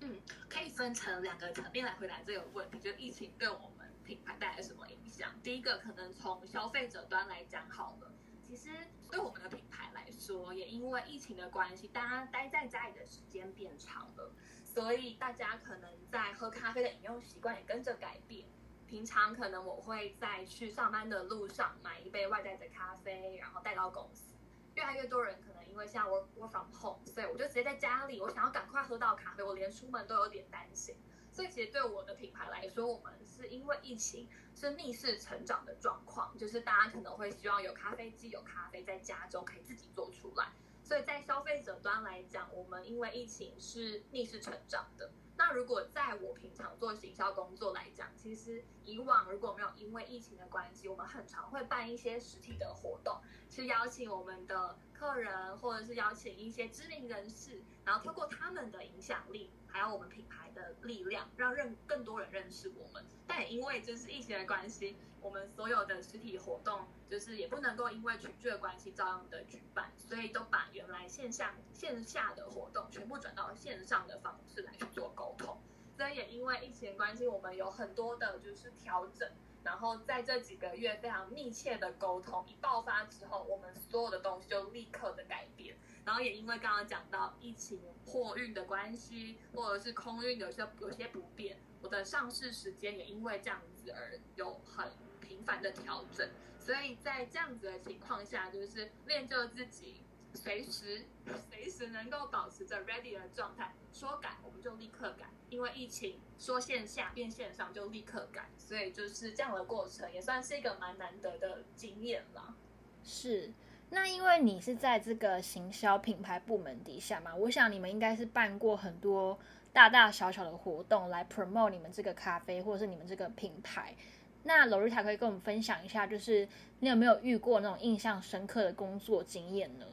[0.00, 0.16] 嗯，
[0.48, 3.72] 可以分成两个层面来回答这个问题，就疫情对我。
[4.06, 5.28] 品牌带来什么影响？
[5.42, 8.12] 第一个可能从消费者端来讲好了，
[8.46, 8.70] 其实
[9.10, 14.30] 对我们的品牌来说，也因为疫情的关系，大家待在家里的时间变长了，
[14.64, 18.46] 所以大家可能在喝咖啡的饮用习惯也跟着改变。
[18.86, 24.36] 平常可能我会在去上班的路上买一杯外带的咖啡，然后带到公司。
[24.76, 30.94] 越来越多人可能因为像我我 from home，所以我就直接在家里，我想要赶快喝到咖啡，我连出门都有点担心。
[31.36, 40.50] 所以其实对我的品牌来说，我们是因为疫情是逆势成长的状况，就是大家可能会希望有咖啡机、有咖啡在家中可以自己做出来。
[40.82, 45.10] 所以在消费者端来讲，我们因为疫情是逆势成长的。
[45.36, 53.20] 那如果在我平常做行销工作来讲，其实以往如果没有因为疫情的关系，我们很常会办一些实体的活动。
[53.50, 63.04] 去邀请我们的客人，或者是邀请一些知名人士，然后透过他们的影响力，还有我们品牌的力量，让认更多人认识我们。
[63.26, 75.58] 但也因为就是疫情的关系，我们所有的实体活动就是也不能够因为群聚的关系照样的举办，所以都把原来线下线下的活动全部转到线上的方式来去做沟通。
[75.94, 79.30] 所以也因为疫情的关系，我们有很多的就是调整。
[79.66, 85.76] 然后在这几个月非常密切的沟通，一爆发之后，我们所有的东西就立刻的改变。
[86.04, 94.88] 然后也因为刚刚讲到疫情货运的关系，或者是空运有些有些不便，我的上市时间也因为这样子而有很
[95.20, 96.30] 频繁的调整。
[96.60, 100.05] 所以在这样子的情况下，就是练就自己。
[100.36, 101.06] 随时
[101.50, 112.54] 随时能够保持着 ready 的状态，说改我们就立刻改，因为疫情说线下变线上就立刻改，所以就是这样的过程，也算是一个蛮难得的经验啦。
[113.02, 113.52] 是，
[113.90, 119.38] 那因为你是在这个行销品牌部门底下嘛，我想你们应该是办过很多
[119.72, 123.96] 大大小小的活动来 promote 你们这个咖啡或者是你们这个品牌。
[124.42, 129.86] 那 Loretta 可以跟我们分享一下，就是你有没有遇过那种印象深刻的工作经验呢？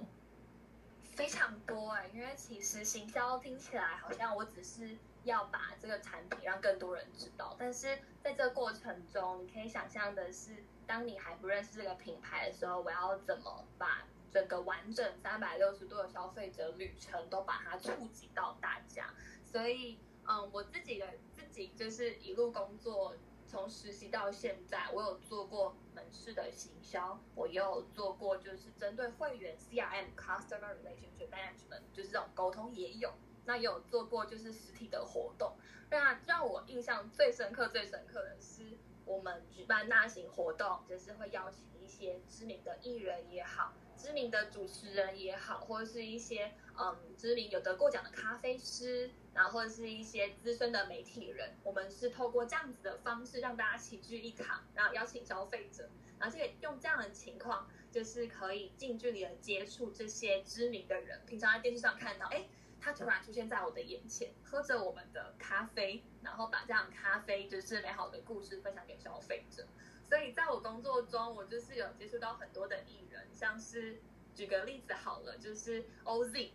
[1.16, 19.14] 非常多哎、因为其实行销听起来好像我只是要把这个产品让更多人知道，但是在这个过程中，你可以想象的是，当你还不认识这个品牌的时候，我要怎么把整个完整三百六十度的消费者旅程都把它触及到大家。
[19.46, 19.98] 所以，
[20.28, 23.16] 嗯，我自己的自己就是一路工作。
[23.54, 33.14] 从实习到现在，我有做过门市的行销，我也有做过就是针对会员 CRM（Customer Relationship Management） 就是这种沟通也有。
[33.46, 35.54] 那也有做过就是实体的活动。
[35.92, 41.64] 那让我印象最深刻、最深刻的是，我们举办大型活动，就是会邀请
[41.98, 49.12] 些知名的艺人也好，知名的主持人也好，或者是一些嗯知名有得过奖的咖啡师。
[49.34, 61.20] 然后或者是一些资深的媒体人，我们是透过这样子的方式让大家齐聚一堂，然后邀请消费者，然后这个用这样的情况，就是可以近距离的接触这些知名的人。
[61.26, 62.46] 平常在电视上看到，哎，
[62.80, 69.66] 他突然出现在我的眼前，喝着我们的咖啡，然后把这样咖啡就是美好的故事分享给消费者。
[70.14, 74.00] 所以在我工作中，我就是有接触到很多的艺人，像是
[74.36, 76.52] 举个例子好了，就是 OZ。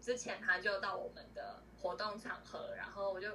[0.00, 3.28] 之前他就到我们的活动场合，然后我就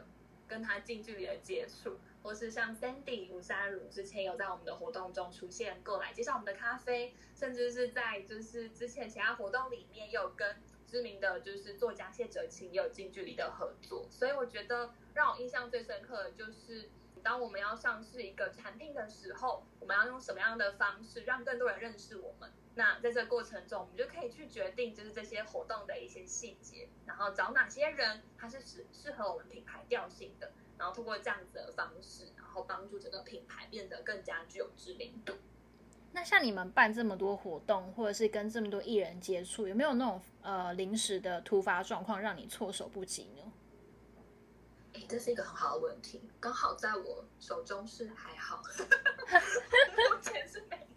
[0.47, 10.55] 跟他近距离的接触，或是像 Sandy 吴珊如之前有在我们的活动中出现过来介绍我们的咖啡，甚至是在就是之前其他活动里面有跟
[10.87, 16.89] 知名的就是作家谢哲青也有近距离的合作，所以我觉得让我印象最深刻的就是
[17.27, 22.49] 当我们要上市一个产品的时候，我们要用什么样的方式让更多人认识我们。
[22.73, 35.33] 那在这个过程中，我们就可以去决定，就是这些活动的一些细节，然后找哪些人他是适适合我们品牌调性的，然后通过这样子的方式，然后帮助整个品牌变得更加具有知名度。
[36.13, 43.51] 那像你们办这么多活动，或者是跟这么多艺人接触，有没有那种呃临时的突发状况让你措手不及呢？
[44.97, 48.59] 哎，这是一个很好的问题，刚好在我手中是还好，
[49.93, 50.87] 目前是没。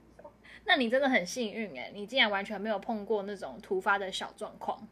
[0.65, 4.89] 那你真的很幸运哎，你竟然完全没有碰过那种突发的小状况。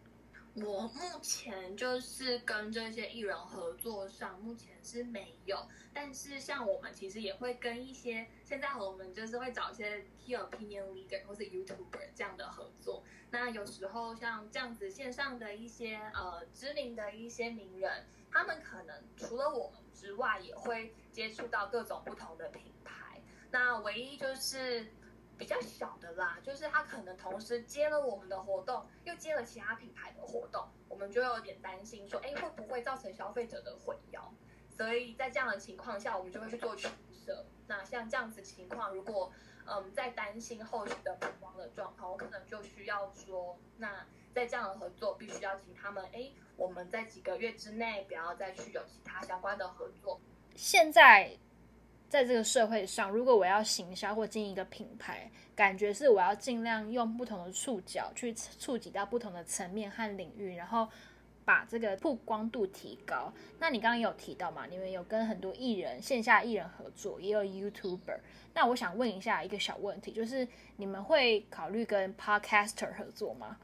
[0.64, 5.66] 我目前就是跟这些艺人合作上，目前是没有。
[5.92, 13.02] 但是像我们其实也会跟一些现在我们就是会找一些 key opinion leader 或是 YouTuber 这样的合作。
[13.30, 23.20] 那有时候像这样子线上的一些呃知名的一些名人，他们可能除了我们之外，也会接触到各种不同的品牌。
[23.50, 24.86] 那唯一就是。
[25.38, 34.22] 比较小的啦，就是他可能同时接了我们的活动，又接了其他品牌的活动，我们就有点担心说，哎，会不会造成消费者的混淆？
[34.68, 36.88] 所以在这样的情况下，我们就会去做取
[37.24, 37.46] 舍。
[37.68, 39.32] 那像这样子情况，如果
[39.66, 50.20] 嗯在担心后续的曝光的状况，我可能就需要说，那在这样的合作，必须要请他们，哎，我们在几个月之内不要再去有其他相关的合作。
[50.56, 51.38] 现在。
[52.08, 60.88] 在这个社会上，如果我要行销或经营一个品牌，感觉是我要尽量用不同的触角去触及到不同的层面和领域，然后
[61.44, 63.30] 把这个曝光度提高。
[63.58, 64.64] 那你刚刚有提到嘛？
[64.64, 68.18] 你们有跟很多艺人、线下艺人合作，也有 YouTuber。
[68.54, 73.58] 那我想问一下一个小问题，就是你们会考虑跟 Podcaster 合作吗？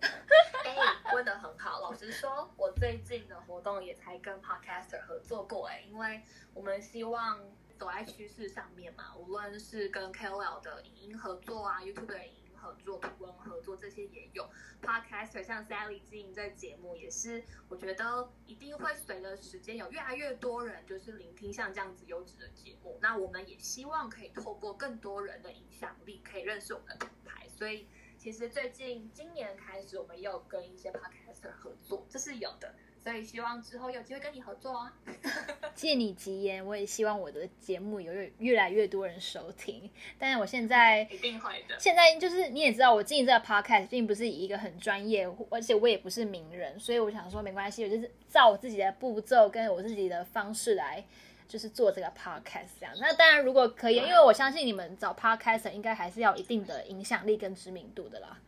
[0.00, 0.74] 哎，
[1.14, 1.80] 问得很好。
[1.80, 6.22] 老实说，我最近的活动也才跟 Podcaster 合作过哎，因为
[6.54, 7.38] 我们希望。
[7.84, 14.48] 走在趋势上面嘛，无论是跟 KOL 的影音合作啊，YouTube 的影音合作、图文合作这些也有。
[14.80, 22.98] Podcaster 像 Sally 经营这节目，也是我觉得一定会随着时间有越来越多人就是聆听像这样子优质的节目。
[23.02, 27.46] 那我们也希望可以透过更多人的影响力，可以认识我们的品牌。
[27.50, 32.74] 所以其实最近今年开始，我们也有跟一些 Podcaster 合作，这是有的。
[33.04, 34.90] 所以希望之后有机会跟你合作啊！
[35.76, 39.90] 借你吉言，我也希望我的节目有越越来越多人收听。
[40.18, 41.78] 但是我现在一定会的。
[41.78, 51.04] 现在就是你也知道，我经营这个 podcast 并不是以一个很专业，而且我也不是名人，所以我想说没关系，我就是照我自己的步骤跟我自己的方式来，
[51.46, 52.94] 就是做这个 podcast 这样。
[52.98, 58.38] 那当然如果可以，因为我相信你们找 podcaster 应该还是要有一定的影响力跟知名度的啦。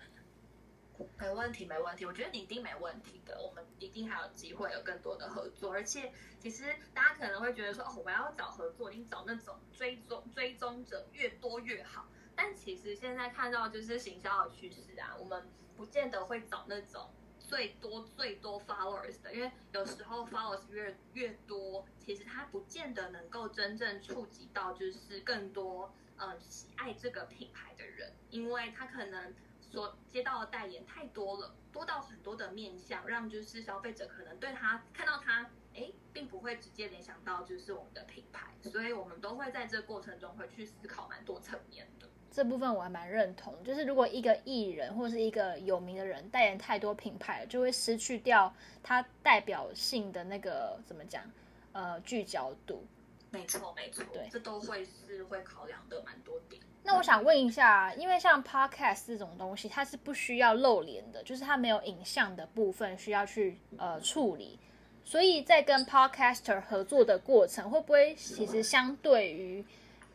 [1.19, 2.07] 没问题，没问题。
[2.07, 5.73] 我觉得你一定没问题的，我们一定还有机会有更多的合作。
[5.73, 12.07] 而且，其实大家可能会觉得说，哦，我要找合作，你找那种追踪追踪者越多越好。
[12.35, 29.35] 但其实现在看到就是行销的趋势啊，我们不见得会找那种最多最多 followers 的，因为有时候 followers 越越多，其实它不见得能够真正触及到就是更多呃喜爱这个品牌的人，因为他可能。
[29.71, 42.09] 所接到的代言太多了，多到很多的面向，让就是消费者可能对他看到他，哎，并不会直接联想到就是我们的品牌，所以我们都会在这个过程中会去思考蛮多层面的。
[42.31, 51.25] 这部分我还蛮认同，就是如果一个艺人或是一个有名的人代言太多品牌，就会失去掉他代表性的那个怎么讲，
[51.73, 52.87] 呃，聚焦度。
[53.31, 56.63] 没错，没错，对，这都会是会考量的蛮多点。
[56.87, 64.57] 那我想问一下，因为像 podcast 这种东西，它是不需要露脸的，就是它没有影像的部分需要去呃处理，
[65.05, 69.65] 所以在跟 podcaster 合作的过程，会不会其实相对于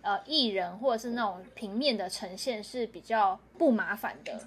[0.01, 4.39] 呃艺人或者是那种平面的呈现是比较不麻烦的？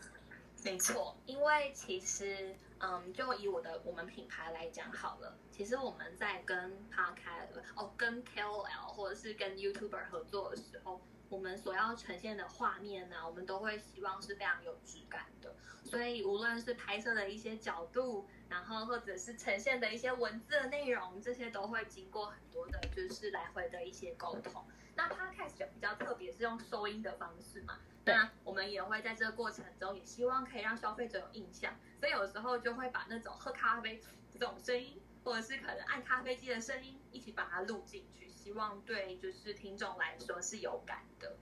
[0.64, 11.03] 没错，因为其实嗯，就以我的我们品牌来讲好了，其实我们在跟 podcast 哦跟 KOL 或者是跟 YouTuber 合作的时候。
[11.35, 15.53] 我们所要呈现的画面呢，我们都会希望是非常有质感的。
[15.82, 24.64] 所以无论是拍摄的一些角度，然后或者是呈现的一些文字的内容，这些都会经过很多的，就是来回的一些沟通。
[24.95, 27.80] 那 Podcast 就比较特别，是用收音的方式嘛。
[28.05, 31.74] 那我们也会在这个过程中，也希望可以让消费者有印象。
[31.99, 34.01] 所以有时候就会把那种喝咖啡
[34.32, 38.30] 这种声音，或者是可能按咖啡机的声音，一起把它录进去。
[38.45, 41.34] 希望对就是听众来说是有感的，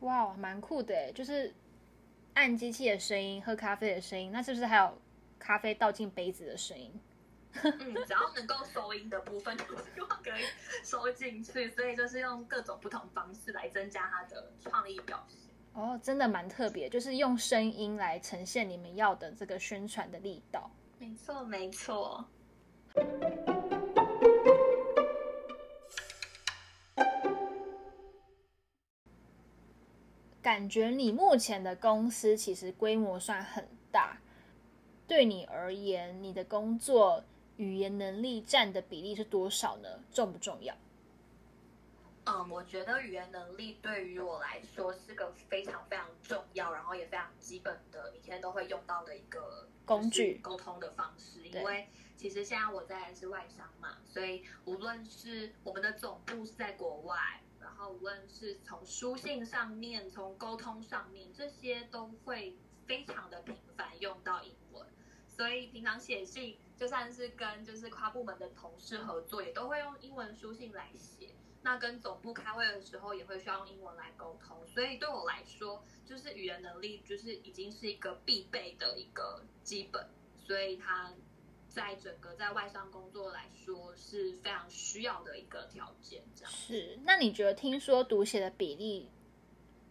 [0.00, 1.52] 哇，蛮酷的，就是
[2.32, 4.98] 按机器的声音、喝咖啡的声音，那是不是还有
[5.38, 6.98] 咖啡倒进杯子的声音？
[7.62, 10.44] 嗯，只要能够收音的部分， 就希望可以
[10.82, 15.38] 收进去，所以就是用各种不同方式来增加它的创意表现。
[15.74, 20.70] 哦，真的蛮特别，就是用声音来呈现你们要的这个宣传的力道。
[20.98, 22.24] 没错，没错。
[30.46, 34.16] 感觉你目前的公司其实规模算很大，
[35.08, 37.24] 对你而言，你的工作
[37.56, 39.88] 语言能力占的比例是多少呢？
[40.12, 40.72] 重不重要？
[42.26, 51.40] 嗯，我觉得语言能力对于我来说是个非常非常重要，然后也非常基本的，每天都会用到的一个工具沟通的方式。
[51.42, 57.16] 因为其实现在我在是外商嘛，所以无论是我们的总部是在国外。
[57.76, 62.56] 然后无论是从书信上面，从沟通上面，这些都会
[62.86, 64.86] 非常的频繁用到英文。
[65.28, 71.34] 所以平常写信，就算是跟就是跨部门的同事合作，也都会用英文书信来写。
[71.60, 74.66] 那跟总部开会的时候，也会需要用英文来沟通。
[74.66, 80.08] 所以对我来说，就是语言能力就是已经是一个必备的一个基本。
[80.38, 81.12] 所以它。
[81.76, 86.98] 在整个在外商工作来说是非常需要的一个条件，这样是。
[87.04, 89.10] 那你觉得听说读写的比例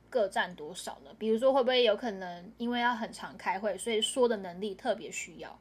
[0.10, 1.16] 各占多少呢？
[1.20, 5.60] 比如说会不会有可能因为要很常开会，所以说的能力特别需要？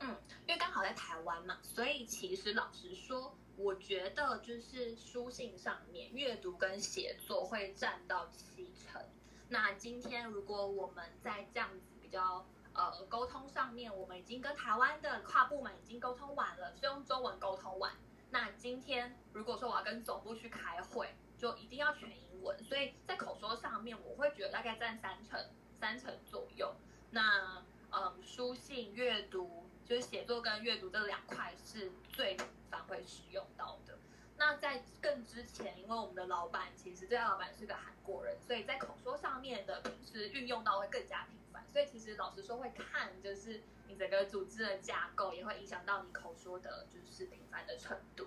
[0.00, 0.14] 嗯，
[0.46, 9.02] 因为刚好在台湾嘛，所以其实老实说，我觉得就是书信上面阅读跟写作会占到七成。
[9.48, 12.44] 那今天如果我们在这样子比较。
[12.72, 17.92] 呃，沟通上面，我们已经跟台湾的跨部门已经沟通完了，是用中文沟通完。
[18.30, 22.62] 那今天如果说我要跟总部去开会，就一定要全英文。
[22.62, 25.44] 所以在口说上面，我会觉得大概占三成，
[25.80, 26.72] 三成左右。
[27.10, 33.98] 那嗯，书信、阅读，就是写作跟阅读这两块是最频繁会使用到的。
[34.38, 41.40] 那在更之前，因为我们的老板其实这家老板是个韩国人，所以在口说上面的平时运用到会更加频。
[41.72, 48.26] 所以其实老实说，会看就是你整个组织的架构，也会影响到你口说的就是频繁的程度。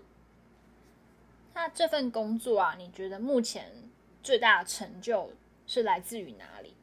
[1.54, 3.90] 那这份工作啊，你觉得目前
[4.22, 5.32] 最大的成就
[5.68, 6.76] 是来自于哪里？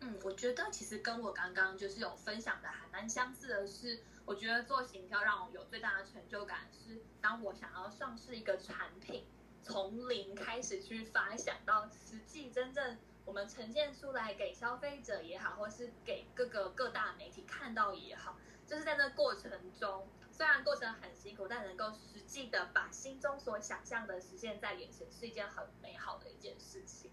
[0.00, 4.00] 嗯，我觉得其实跟我刚刚就是有分享的还蛮相似的是。
[4.24, 9.26] 我觉得做行销让我有最大的成就感是，当我想要上市一个产品，
[9.64, 27.10] 从零开始去发想到实际真正我们呈现出来给消费者也好，或是给各个各大媒体看到也好，就是在那过程中，虽然过程很辛苦，但能够实际的把心中所想象的实现在眼前，是一件很美好的一件事情。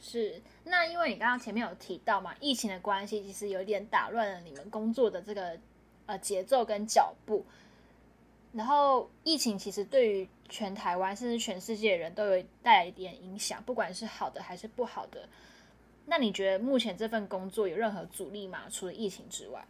[0.00, 5.58] 是，那因为你刚刚前面有提到嘛，疫情的关系，其实有点打乱了你们工作的这个。
[6.06, 7.46] 呃，节奏跟脚步，
[8.52, 15.28] 然后疫情其实对于全台湾甚至全世界的人都有带来一点影响，不管是好的还是不好的。
[16.06, 18.64] 那你觉得目前这份工作有任何阻力吗？
[18.70, 19.64] 除了疫情之外？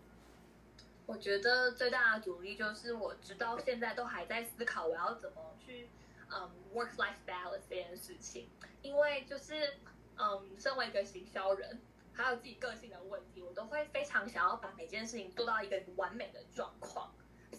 [1.07, 5.89] 我觉得最大的阻力就是，我直到现在都还在思考我要怎么去
[6.31, 8.49] 嗯 work-life balance 这件事情，
[8.83, 9.75] 因为就是
[10.17, 11.81] 嗯，身为一个行销人。
[12.17, 17.13] 还有自己个性的问题，我都会非常想要把每件事情做到一个完美的状况，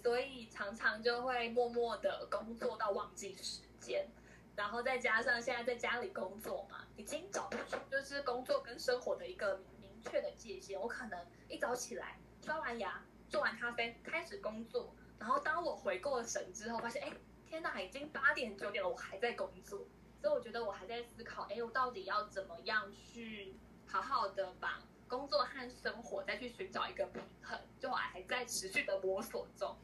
[0.05, 4.07] 所以常常就会默默的工作到忘记时间，
[4.55, 10.79] 然后再加上现在在家里工作嘛，已经找不出就是工作跟生活的一个明确的界限。
[10.79, 17.11] 我可能一早起来刷完牙做完咖啡开始工作，然后当我回过神之后，发现哎，
[17.49, 19.87] 天哪，已经八点九点了，我还在工作，
[20.21, 23.55] 所以我觉得我还在思考，哎，我到底要怎么样去。
[23.87, 29.75] 好好的把工作和生活再去寻找一个平衡，就还在持续的摸索中。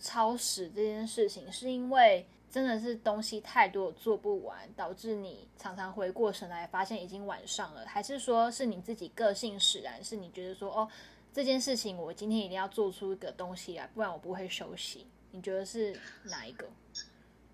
[0.00, 10.02] 超时这件事情是因为真的是东西太多做不完，导致你常常回过神来发现已经晚上了，还是说是你自己个性使然？
[10.02, 10.88] 是你觉得说哦，
[11.32, 15.06] 这件事情我今天一定要做出一个东西来，不然我不会休息。
[15.30, 16.68] 你觉得是哪一个？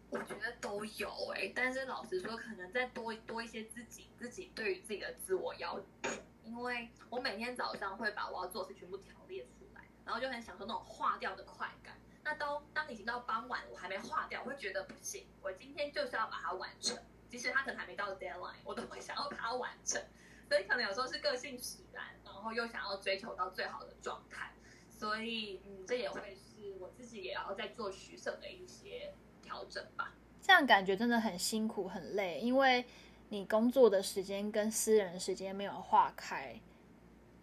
[0.09, 6.11] 我觉得都有哎、但是老实说，可能再多多一些自己自己对于自己的自我要求，
[6.45, 11.95] 因为我每天早上会把我要做的事全部条列出来，然后就很享受那种划掉的快感。
[12.27, 16.99] 那当当已经到傍晚，我还没化掉，我会觉得不行，我今天就是要把它完成，
[17.31, 20.03] 即使它可能还没到 deadline，我都会想要把它完成。
[20.49, 24.53] 所以可能有时候是个性使然，然后又想要追求到最好的状态，
[24.91, 29.15] 所以嗯，这也会是我自己也要在做取舍的一些。
[29.43, 30.13] 调整吧，
[30.43, 32.85] 这样感觉真的很辛苦很累，因为
[33.29, 36.61] 你工作的时间跟私人时间没有划开。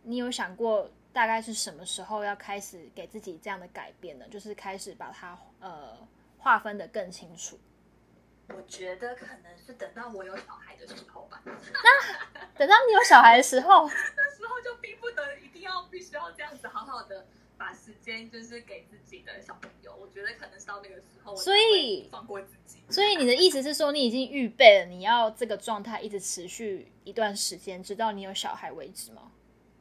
[0.02, 4.26] 你有想过大概是什么时候要开始给自己这样的改变呢？
[4.30, 5.98] 就是开始把它呃
[6.40, 7.58] 划分的更清楚。
[8.50, 11.42] 我觉得可能是等到我有小孩的时候吧。
[11.46, 11.52] 那
[12.58, 17.26] 等到你有小孩的时候， 那时候就逼不得一定要必须要这样子好好的。
[17.56, 22.80] 把时间就是给自己的小朋友，我觉得可能是到那个时候，所以放过自己。
[22.90, 29.32] 所以你的意思是说，你已经预备了，你要这个状态一直持续一段时间，直到你有小孩为止吗？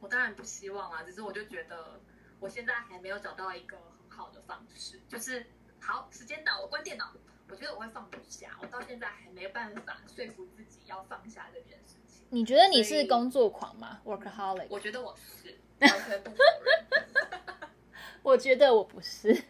[0.03, 1.97] 我当然不希望啊，只是我就觉得
[2.41, 5.45] 我现在还没有找到一个很好的方式，就是
[5.79, 7.13] 好，时间到，我关电脑。
[7.49, 12.25] 我觉得我会放不下，我到现在还没办法说服自己要放下这件事情。
[12.31, 14.67] 你觉得你是工作狂吗？Workaholic？
[14.69, 16.35] 我觉得我是， 完全不否
[16.65, 17.69] 认。
[18.23, 19.43] 我觉得我不是，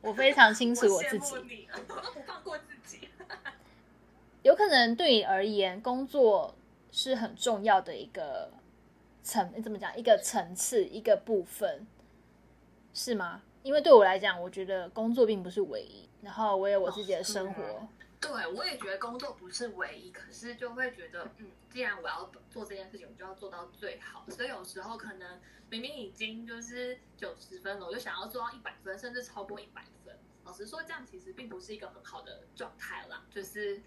[0.00, 1.68] 我非常清楚我自己。
[1.70, 1.80] 我
[2.12, 3.10] 不放过自己。
[4.42, 6.54] 有可能对你而言，工作
[6.90, 8.52] 是很重要的一个
[9.22, 9.96] 层，你怎么讲？
[9.96, 11.86] 一个层次，一个部分，
[12.92, 13.42] 是吗？
[13.62, 16.08] 因为对我来讲，我觉得工作并不是唯一。
[16.22, 17.62] 然后我有我自己的生活。
[17.62, 17.88] 哦，
[18.20, 24.24] 对，我也觉得工作不是唯一，可是就会觉得，嗯，既然我要做这件事情，我就要做到最好。
[24.28, 25.40] 所以有时候可能。
[25.70, 30.14] 明明已经就是九十分了，我就想要做到一百分，甚至超过一百分。
[30.44, 33.80] 老实说，这样其实并不是一个很好的状态啦，就是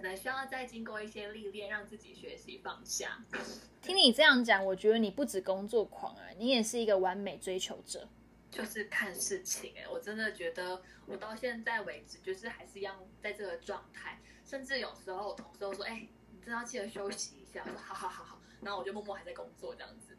[0.00, 3.22] 可能需要再经过一些历练，让自己学习放下。
[3.82, 8.08] 听你这样讲，我觉得你不止工作狂啊，你也是一个完美追求者。
[8.50, 14.18] 就是看事情哎、欸，我真的觉得我到现在为止，就是还是一样在这个状态。
[14.42, 20.16] 甚至有时候我同事都说：“哎、欸，你真的要记得休息一下。”我说：“好好好好。”然后我就默默还在工作这样子。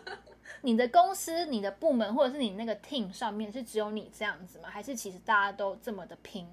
[0.60, 4.68] 你的公司、你的部门或者是你那个 team 上面是只有你这样子吗？
[4.68, 6.46] 还是其实大家都这么的拼？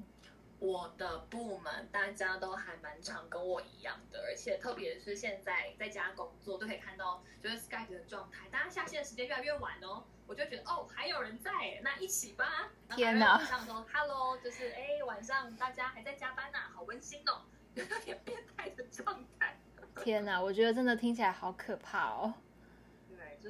[0.59, 11.51] 我的部门大家都还蛮常跟我一样的，而且特别是现在在家工作都可以看到，就是 Skype 的状态，大家下线的时间越来越晚哦，我就觉得哦还有人在，
[11.81, 12.69] 那一起吧。
[12.95, 13.37] 天哪！
[13.37, 17.43] 晚上说 Hello，就是哎晚上大家还在加班呐、啊，好温馨哦，
[17.75, 19.57] 有点变态的状态。
[20.03, 22.33] 天哪，我觉得真的听起来好可怕哦。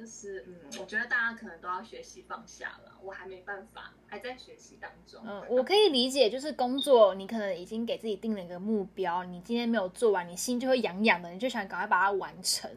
[0.00, 5.20] 就是嗯，我觉得大家可能都要学习放下了，我还没办法，还在学习当中。
[5.26, 12.70] 嗯，我可以理解，就是工作你可能已经给自己定了一个目标，你今天没有做完，你心就会痒痒的，你就想赶快把它完成。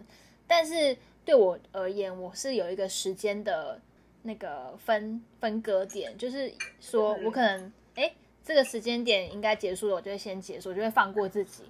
[0.45, 3.79] 但是对我而言，我是有一个时间的
[4.23, 8.13] 那个分分割点，就是说我可能哎、
[8.43, 11.63] 这个时间点应该结束了，我就会先结束，我就会放过自己。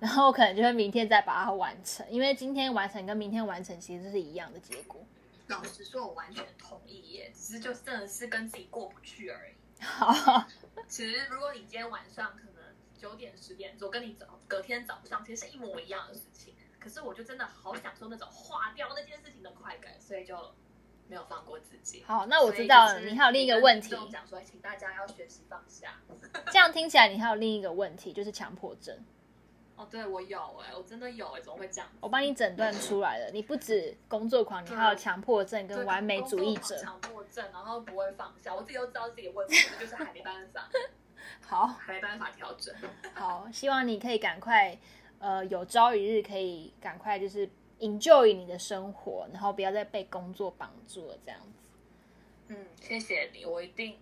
[0.00, 5.00] 然后可能就会明天再把它完成，因为今天完成跟明天完成其实是一样的结果。
[5.48, 9.54] 老实说，我完全同意耶，只是就真的是跟自己过不去而已。
[9.82, 10.46] 好，
[10.88, 12.62] 其实如果你今天晚上可能
[12.96, 20.36] 九点十点做，跟你早隔天早上其实是一模一样的事情，可是我就真的好享受那种化掉那件事情的快感，所以就
[21.08, 22.04] 没有放过自己。
[22.06, 26.00] 好，那我知道了，你还有另一个问题，讲说，请大家要学习放下。
[26.52, 28.96] 这样听起来，你还有另一个问题，就是强迫症。
[29.80, 31.88] 哦，对我有哎、欸，我真的有哎、欸，怎么会这样？
[32.00, 36.76] 我帮你诊断出来了，你不止工作狂，你还有强迫症跟完美主义者。
[36.76, 40.68] 强迫症，然后不会放下，我自己都知道自己的问题，就是还没办法。
[41.40, 42.74] 好，还没办法调整。
[43.14, 44.78] 好，希望你可以赶快，
[45.18, 51.68] 呃，有朝一日可以赶快就是 enjoy 你的生活，然后不要再被工作绑住了这样子。
[52.48, 53.96] 嗯，谢谢你，我一定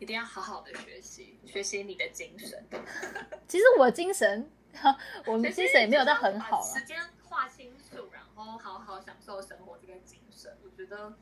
[0.00, 2.66] 一定要好好的学习，学习你的精神。
[3.46, 4.50] 其实我精神。
[5.26, 6.66] 我们其实也没有到很好了。
[6.66, 11.14] 时间划清楚，然后好好享受生活这个精神，我觉得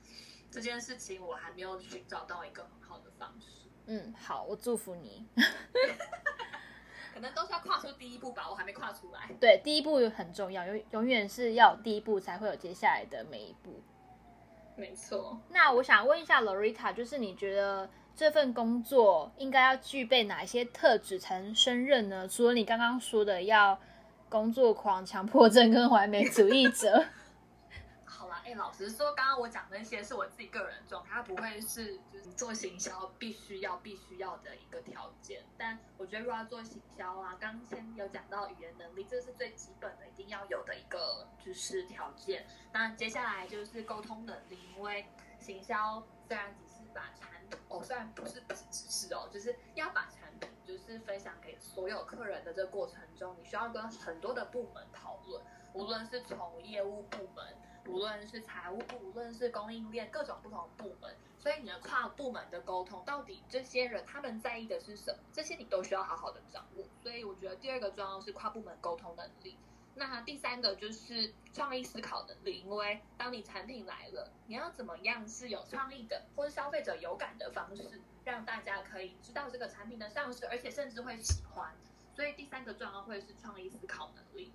[0.51, 3.69] 这件事情我还没有寻找到一个很好的方式。
[3.87, 5.27] 嗯，好，我祝福你。
[7.15, 9.29] 可能都是要跨出第一步吧，我还没跨出来。
[9.39, 13.83] 对，第一步很重要，永永远是要有第一步，才会有接下来的每一步。
[14.77, 15.39] 没错。
[15.51, 17.89] 那我想问一下 Loretta，就是你觉得？
[18.15, 22.29] 这份工作应该要具备哪些特质才能胜任呢？
[22.29, 23.81] 除了你刚刚说的要
[24.29, 27.05] 工作狂、强迫症跟完美主义者。
[28.05, 35.43] 好啦，哎，老实说，刚刚我讲那些是我自己个人状态，它不会是就是做行销必须要、必须要的一个条件。
[35.59, 42.47] 但我觉得，如果要做行销啊，刚先有讲到语言能力，这是最基本的，一定要有的一个就是条件。
[42.73, 45.07] 那接下来就是沟通能力，因为
[45.41, 47.29] 行销虽然只是把产
[47.69, 55.43] 哦，虽然不是只是哦，就是要把产品就是分享给所有客人的这个过程中，你需要跟很多的部门讨论，
[55.73, 57.45] 无论是从业务部门，
[57.87, 66.85] 无论是财务部，无论是供应链，各种不同部门，所以你的跨部门的沟通，到底这些人他们在意的是什么，这些你都需要好好的掌握。
[67.03, 69.59] 所以我觉得第二个重要是跨部门沟通能力。
[69.95, 81.75] 那第三个就是创意思考能力，因为当你产品来了，你要怎么样是有创意的，或是消费者有感的方式，让大家可以知道这个产品的上市，而且甚至会喜欢。
[82.17, 84.51] 所以第三个重要会是创意思考能力。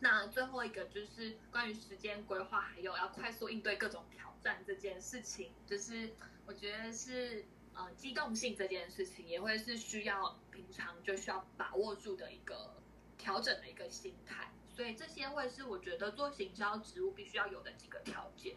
[0.00, 6.10] 那最后一个就是关于时间规划，还有要快速应对各种挑战这件事情，就是
[6.46, 12.74] 我觉得是呃机动性这件事情，也会是需要平常就需要把握住的一个。
[13.20, 18.54] 调整的一个心态，所以这些会是我觉得做行销职务必须要有的几个条件。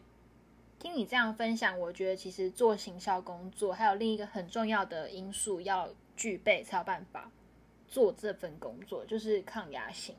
[0.79, 7.29] 听你这样分享，我觉得其实做行销工作还有另一个很重要的因素要具备才有办法
[7.87, 10.15] 做这份工作，就是抗压性。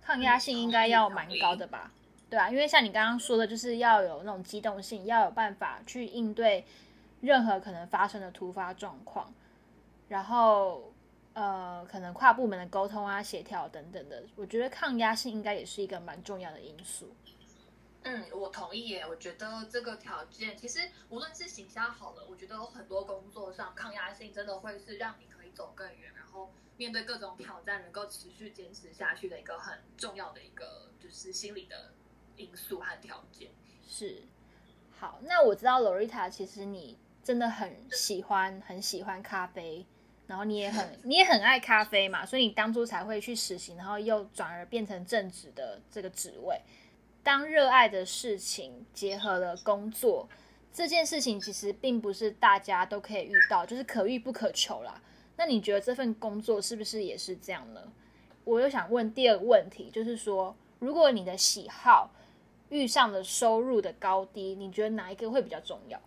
[0.00, 1.92] 抗压性应该要蛮高的吧？
[2.30, 6.64] 对啊，因为像你刚刚说的，就是要有那种机动性，要有办法去应对
[7.20, 9.34] 任何可能发生的突发状况，
[10.08, 10.92] 然后。
[11.36, 17.14] 呃，可能跨部门的沟通啊、协调等等的，我觉得抗压性应该也是一个蛮重要的因素。
[18.04, 19.06] 嗯，我同意耶。
[19.06, 20.80] 我觉得这个条件，其实
[21.10, 31.92] 无论是行销好了，我觉得有很多工作上抗压性真的会是让你可以走更远，然后面对各种挑战能够持续坚持下去的一个很重要的一个就是心理的
[32.38, 33.50] 因素和条件。
[33.86, 34.22] 是。
[34.98, 39.84] 好，那我知道 Loretta，其实你真的很喜欢很喜欢咖啡。
[40.26, 46.60] 然后你也很 你也很爱咖啡嘛，所以你当初才会去实习，然后又转而变成正职的这个职位。
[47.22, 50.28] 当热爱的事情结合了工作，
[50.72, 55.02] 这件事情其实并不是大家都可以遇到，就是可遇不可求啦。
[55.36, 57.92] 那你觉得这份工作是不是也是这样呢？
[58.44, 62.10] 我又想问第二个问题，就是说，如果你的喜好
[62.68, 66.00] 遇上了收入的高低，你觉得哪一个会比较重要？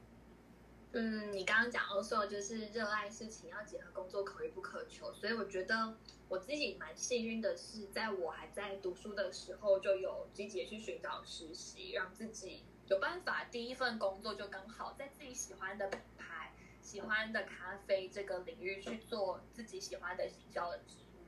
[0.91, 5.13] 嗯，你刚刚讲到说，就是热爱事情要结合工作，可遇不可求。
[5.13, 5.95] 所以我觉得
[6.27, 21.19] 我自己蛮幸运的是，在我还在读书的时候，就有积极去寻找实习，让自己有办法第一份工作就刚好在自己喜欢的品牌、喜欢的咖啡这个领域去做自己喜欢的行销的职务。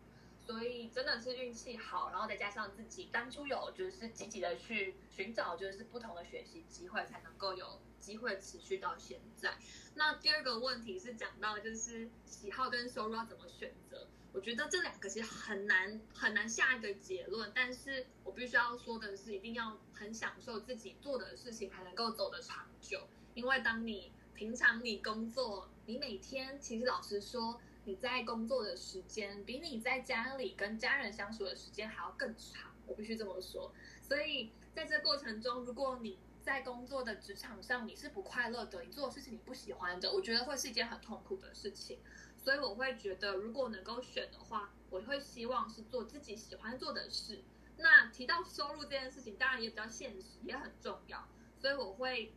[0.43, 7.79] 所以真的是运气好，然后再加上自己当初有就是积极的去寻找，就是不同的学习机会，才能够有。
[8.01, 9.53] 机会持续到现在。
[9.95, 14.07] 那第二个问题是讲到就是喜好跟收入要怎么选择？
[14.33, 17.51] 我觉得这两个其实很难很难下一个结论。
[17.53, 23.07] 但是我必须要说的是，一定要很享受自己做的事情，才能够走得长久。
[23.33, 32.71] 因为当你平常你工作，你每天其实老实说，你在工作的时间比你在家里跟家人相处的时间还要更长。
[32.87, 33.73] 我必须这么说。
[34.01, 41.99] 所以在这过程中，如果你在工作的职场上，你是不快乐的，你做的事情你不喜欢的，我觉得会是一件很痛苦的事情。
[42.37, 47.43] 所以我会觉得，如果能够选的话，我会希望是做自己喜欢做的事。
[47.77, 51.27] 那提到收入这件事情，当然也比较现实，也很重要。
[51.59, 52.33] 所以我会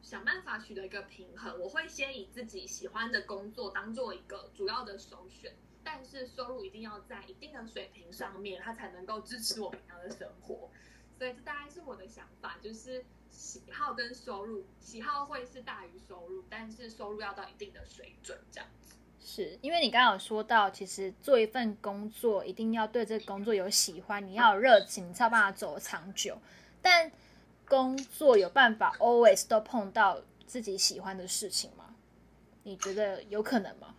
[0.00, 1.60] 想办法取得一个平衡。
[1.60, 5.54] 我会先以自己喜欢的工作当做一个主要的首选，
[5.84, 10.70] 但是收入一定要在一定的水平上面，它才能够支持我平常的生活。
[11.20, 18.96] 所以这大概是我的想法，就是喜好跟收入，喜好会是大于收入，但是收入要到一定的水准，这样子。
[19.20, 26.38] 是因为你刚刚有说到，其实做一份工作一定要对这个工作有喜欢，你要有热情，你才有办法走长久。
[26.80, 27.12] 但
[27.68, 31.94] 工作有办法 always 都碰到自己喜欢的事情吗？
[32.62, 33.94] 你觉得有可能吗？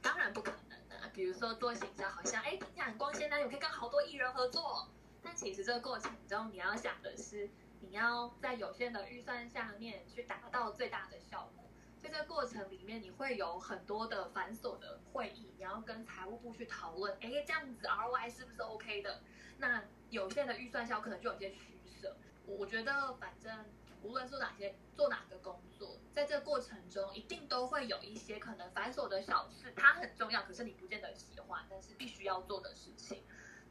[0.00, 1.10] 当然不可能的啊。
[1.12, 4.88] 比如说做行销，好像哎，听起来很光鲜亮丽，可以跟好多艺人合作。
[5.28, 7.50] 但其实这个过程中，你要想的是，
[7.80, 11.66] 你要在有限的预算下面去达到最大的效果。
[12.02, 19.20] 在这个过程里面，你会有很多的繁琐的会议，你要跟财务部去讨论，哎，这样子 ROI 是不是 OK 的？
[19.58, 22.16] 那有限的预算下，可能就有些取舍。
[22.46, 23.66] 我觉得，反正
[24.02, 33.22] 无论是哪些做哪个工作，在这个过程中，一定都会有一些可能繁琐的小事，它很重要，可是你不见得喜欢，但是必须要做的事情。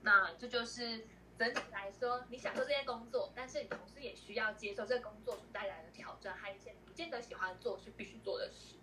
[0.03, 1.07] 那这就是。
[1.37, 8.75] 整体来说，你享受这些工作，但是你同时也需要接受这个工作所带来的挑战，还有一些你不见得喜欢做是必须做的事。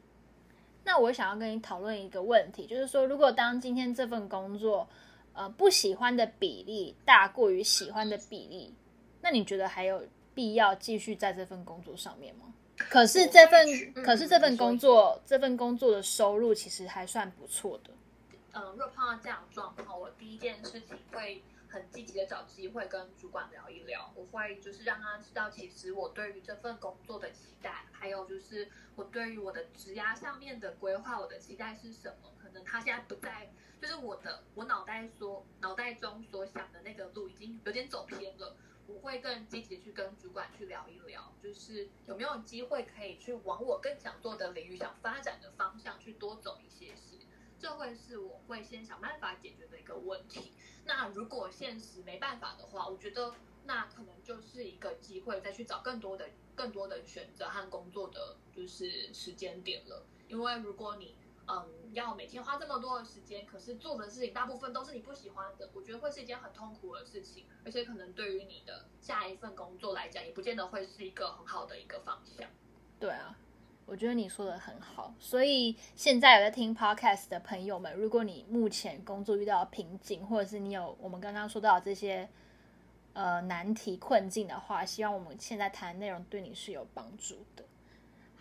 [0.85, 4.89] 那我想要跟你讨论一个问题，就是说，如果当今天这份工作，
[5.33, 8.75] 呃，不喜欢的比例大过于喜欢的比例，
[9.21, 12.55] 那你觉得还有必要继续在这份工作上面吗？
[12.77, 17.91] 可是这份，嗯、可是这份工作，这份工作的收入其实还算不错的。
[18.53, 21.43] 嗯，如果碰到这样的状况，我第一件事情会。
[21.75, 32.31] 很积极的找机会跟主管聊一聊，我会就是让他知道，其实我对于这份工作的期待，还有就是我对于我的职涯上面的规划，我的期待是什么？
[32.41, 33.51] 可能他现在不在，
[33.83, 38.55] 就是我的我脑袋所脑袋中所想的那个路已经有点走偏了。
[38.87, 46.95] 我会更积极去跟主管去聊一聊，就是有没有机会可以去往我更想做的领域、想发展的方向去多走一些。
[47.65, 50.53] 这会是我会先想办法解决的一个问题。
[50.85, 53.33] 那如果现实没办法的话，我觉得
[53.65, 60.05] 那可能就是一个机会，再去找更多的、更多的选择和工作的就是时间点了。
[60.29, 72.47] 因为如果你嗯要每天花这么多的时间，可是做的事情大部分都是你不喜欢的，我觉得会是一件很痛苦的事情，而且可能对于你的下一份工作来讲，也不见得会是一个很好的一个方向。
[73.01, 73.35] 对啊。
[73.87, 82.29] 我觉得你说的很好，所以现在有在听 podcast 的朋友们，如果你目前工作遇到瓶颈，或者是你有我们刚刚说到这些
[83.13, 87.64] 呃难题困境的话，希望我们现在谈的内容对你是有帮助的。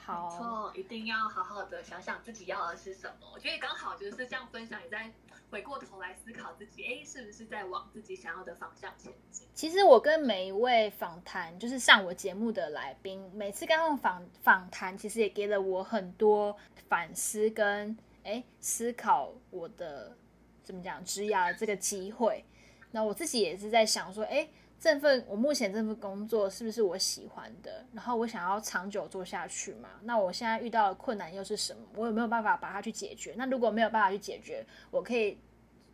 [0.05, 3.31] 好，没错，一定要好好的想想自己要的是什么。
[3.33, 5.11] 我觉得刚好就是这样分享，也在。
[5.49, 9.47] 回过头来思考自己，哎，是不是在往自己想要的方向前进？
[9.53, 16.57] 其实我跟每一位访谈，就是上我节目的来宾，每次跟他们访访谈，其实也给了我很多
[16.89, 20.17] 反思跟哎思考我的
[20.63, 22.43] 怎么讲职涯的这个机会。
[22.89, 24.49] 那我自己也是在想说，哎。
[24.83, 27.85] 这份我目前这份工作是不是我喜欢的？
[27.93, 29.87] 然后我想要长久做下去嘛？
[30.01, 31.81] 那我现在遇到的困难又是什么？
[31.95, 33.33] 我有没有办法把它去解决？
[33.37, 35.37] 那如果没有办法去解决，我可以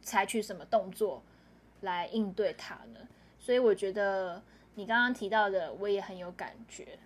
[0.02, 1.22] 采取什么动作
[1.82, 3.00] 来应对它呢？
[3.40, 4.42] 所以我觉得
[4.74, 6.98] 你刚刚提到的，我也很有感觉。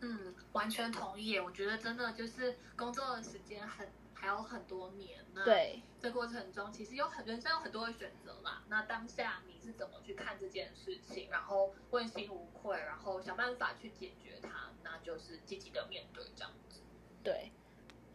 [0.00, 1.38] 嗯，完全同意。
[1.38, 3.88] 我觉得真的就是工作的时间很。
[4.22, 8.62] 还有很多年呢，对，这过程中其实有很人生有很多的选择嘛。
[8.68, 11.28] 那当下你是怎么去看这件事情？
[11.28, 16.78] 然后问心无愧，然后想办法去解决它，那就是积极的面对这样子。
[17.24, 17.50] 对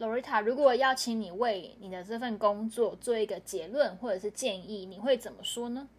[0.00, 5.90] ，Loretta，如果要请你为你的这份工作做一个结论或者是建议，你会怎么说呢？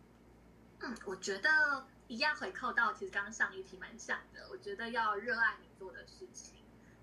[0.79, 4.47] 嗯，我觉得一样回扣到，其实刚刚上一题蛮像的。
[4.49, 6.55] 我觉得要热爱你做的事情。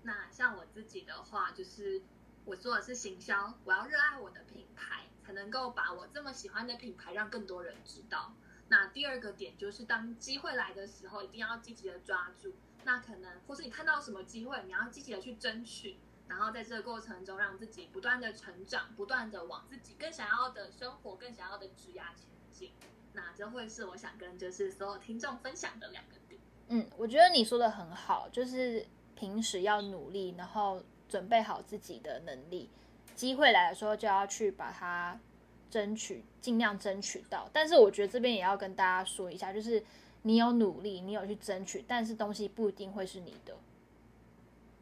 [0.03, 2.01] 那像我自己的话，就是
[2.47, 8.33] 我做的是行销，我要热爱我的品牌，才能够把我这么喜欢的品牌让更多人知道。
[8.69, 12.55] 那第二个点就是，当机会来的时候，一定要积极的抓住。
[12.85, 15.97] 那可能或是你看到什么机会，你要积极的去争取，
[16.29, 22.71] 然后在这个过程中，让自己不断的成长，不断的往自己更想要的生活、更想要的职涯前进。
[23.11, 26.39] 那这会是我想跟就是所有听众分享的两个点。
[26.69, 28.85] 嗯，我觉得你说的很好，就是
[29.15, 32.69] 平时要努力，然后准备好自己的能力，
[33.15, 35.19] 机会来的时候就要去把它
[35.69, 37.49] 争取，尽量争取到。
[37.53, 39.83] 但是我觉得这边也要跟大家说一下，就是
[40.23, 43.55] 你有努力，你有去争取，但是东西不一定会是你的。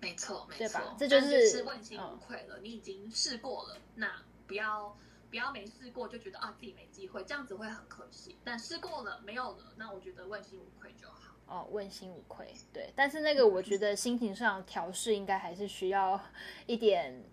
[0.01, 0.95] 没错，没错，对吧？
[0.97, 2.59] 这就是，是问心无愧了。
[2.59, 4.95] 嗯，你已经试过了，那不要。
[5.27, 8.37] 不要没试过就觉得啊自己没机会，这样子会很可惜。
[8.45, 11.24] 但试过了没有了，那我觉得问心无愧就好。
[11.47, 12.91] 哦，问心无愧，对。
[12.95, 16.19] 但是那个我觉得心情上调试应该还是需要
[16.65, 17.23] 一点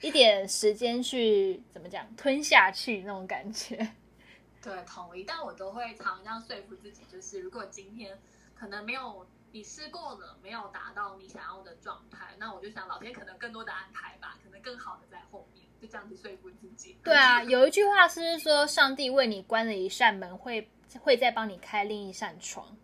[0.00, 3.76] 一点时间去怎么讲吞下去那种感觉。
[4.62, 5.24] 对，同意。
[5.24, 8.18] 但我都会常这样说服自己，就是如果今天
[8.54, 15.66] 可能没有你试过了，没有达到你想要的状态，那我就想老天可能更多的安排吧，可能更好的在后面。
[15.80, 16.98] 就这样子说服自己。
[17.02, 20.68] 对啊，有一句话是说，上帝为你关了一扇门，会
[21.00, 22.76] 会再帮你开另一扇窗。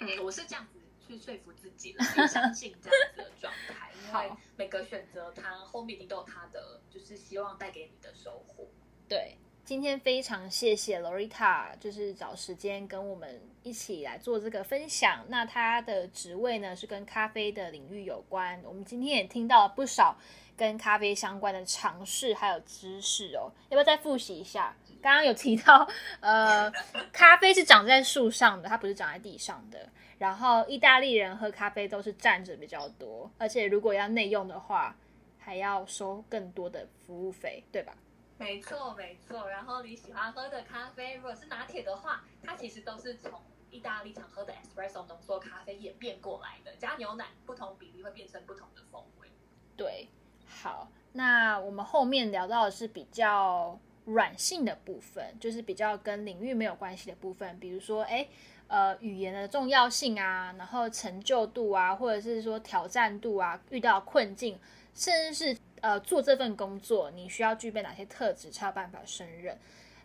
[0.00, 8.66] 嗯，我是这样子去说服自己了，也相信这样子的状态，因为每个选择它后面一定都有它的，就是希望带给你的收获。
[9.08, 15.24] 对，今天非常谢谢 Loretta，就是找时间跟我们一起来做这个分享。
[15.28, 20.18] 那他的职位呢是跟咖啡的领域有关，我们今天也听到了不少。
[20.58, 24.74] 跟咖啡相关的尝试还有知识哦，要不要再复习一下？
[25.06, 25.88] 刚刚有提到，
[26.18, 26.68] 呃，
[27.12, 29.88] 咖啡是长在树上的，它不是长在地上的。
[30.18, 34.96] 然后意大利人喝咖啡都是站着比较多，而且如果要内用的话，
[35.38, 37.94] 还要收更多的服务费，对吧？
[38.38, 39.48] 没错，没错。
[39.48, 43.30] 然后你喜欢喝的咖啡，如果是拿铁的话，它其实都是从
[43.70, 49.28] 意大利常喝的 espresso 浓缩咖啡演变过来的，加牛奶不同比例会变成不同的风味。
[49.76, 50.08] 对。
[50.48, 58.28] 好，那我们后面聊到的是比较软性的部分，就是比较跟领域没有关系的部分，比如说，诶，
[58.68, 64.58] 呃，语言的重要性啊，然后成就度啊，或者是说挑战度啊，遇到困境，
[64.94, 69.58] 甚至是呃做这份工作，你需要具备哪些特质才有办法胜任，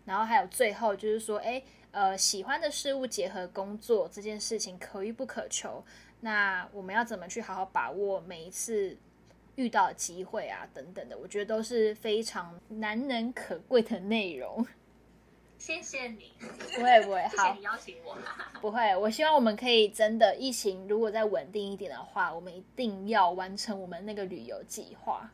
[0.06, 5.84] 然后还有最后就是说，诶，呃，喜欢的事物结合工作这件事情可遇不可求，
[6.22, 8.98] 那我们要怎么去好好把握每一次？
[9.62, 14.66] 遇到机会啊，等等的，我觉得都是非常难能可贵的内容。
[15.60, 18.18] 谢谢你，不会不会，好，谢谢你邀请我。
[18.60, 25.30] 不会，我希望我们可以真的疫情如果再稳定一点的话，我们一定要完成我们那个旅游计划。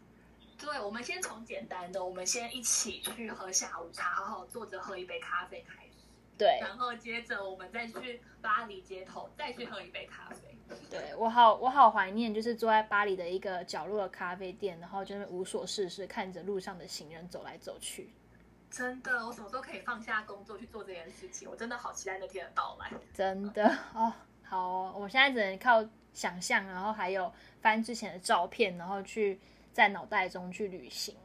[0.59, 6.03] 对，我们先从简单的，我们先一起去喝下午茶，好好坐着喝一杯咖啡开始。
[6.37, 10.56] 对，然后接着我们再去巴黎街头，再去喝一杯咖啡。
[10.89, 18.09] 对，我好，我好怀念，就是坐在巴黎的一个角落的咖啡店，然后就是无所事事，看着路上的行人走来走去。
[18.69, 21.49] 真的，我什么时候可以放下工作去做这件事情？
[21.49, 22.91] 我真的好期待那天的到来。
[23.13, 24.11] 真的哦，
[24.43, 29.39] 好哦，我现在只能靠想象，然后还有翻之前的照片，然后去
[29.71, 31.15] 在脑袋中去旅行。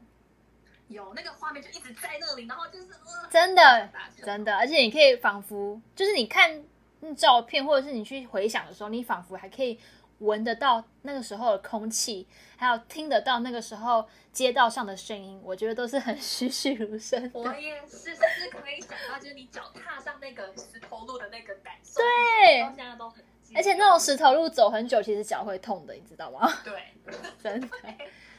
[0.88, 6.64] 有那个画面就一直在那里，然后就是、呃、真的真的，而且你可以仿佛就是你看。
[7.16, 9.78] 照片，或者是你去回想的时候，你仿佛还可以
[10.18, 17.30] 闻得到那个时候的空气，还有听得到那个时候街道上的声音，我觉得都是很栩栩如生。
[17.34, 22.00] 我也是，甚至可以想到，就是你脚踏上那个石头路的那个感受。
[22.00, 23.24] 对，到现在都很。
[23.54, 26.50] 而且那种石头路走很久，其实脚会痛的，你知道吗？
[26.64, 26.94] 对，
[27.42, 27.68] 真的。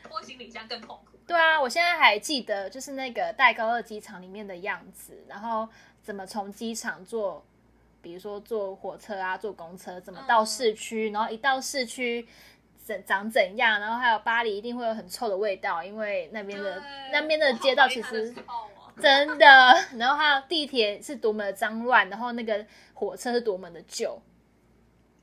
[0.03, 1.17] 拖行李箱更痛苦。
[1.27, 5.67] 对啊，我现在还记得，就是那个戴高乐机场里面的样子，然后
[6.01, 7.45] 怎么从机场坐。
[8.03, 12.27] 比如说坐火车啊，坐公车怎么到市区，嗯，然后一到市区
[12.83, 16.83] 怎长怎样，然后还有巴黎一定会有很臭的味道，因为那边的
[17.13, 18.35] 那边的街道其实
[19.01, 19.45] 真的，
[19.97, 24.21] 然后还有地铁是多么的脏乱，然后那个火车是多么的旧，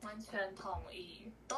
[0.01, 1.57] 完全同意，都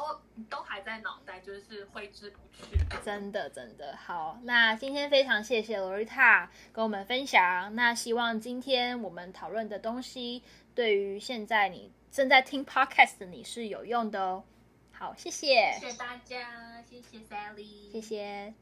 [0.49, 4.37] 都还在脑袋，就是挥之不去，真的真的好。
[4.43, 10.43] 那今天非常谢谢 Loretta 跟我们分享，那希望今天我们讨论的东西。
[10.75, 14.43] 对于现在你正在听 podcast 的你是有用的哦。
[14.91, 18.53] 好，谢谢，谢谢大家，谢谢 Sally，谢谢。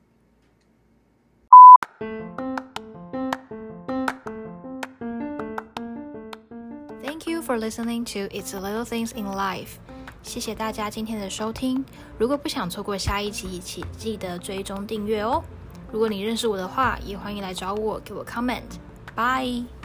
[7.02, 9.78] Thank you for listening to It's the Little Things in Life。
[10.24, 11.86] 谢谢大家今天的收听。
[12.18, 15.44] 如果不想错过下一集，请记得追踪订阅哦。
[15.92, 18.80] 如果你认识我的话，也欢迎来找我，给我 comment。
[19.16, 19.81] Bye。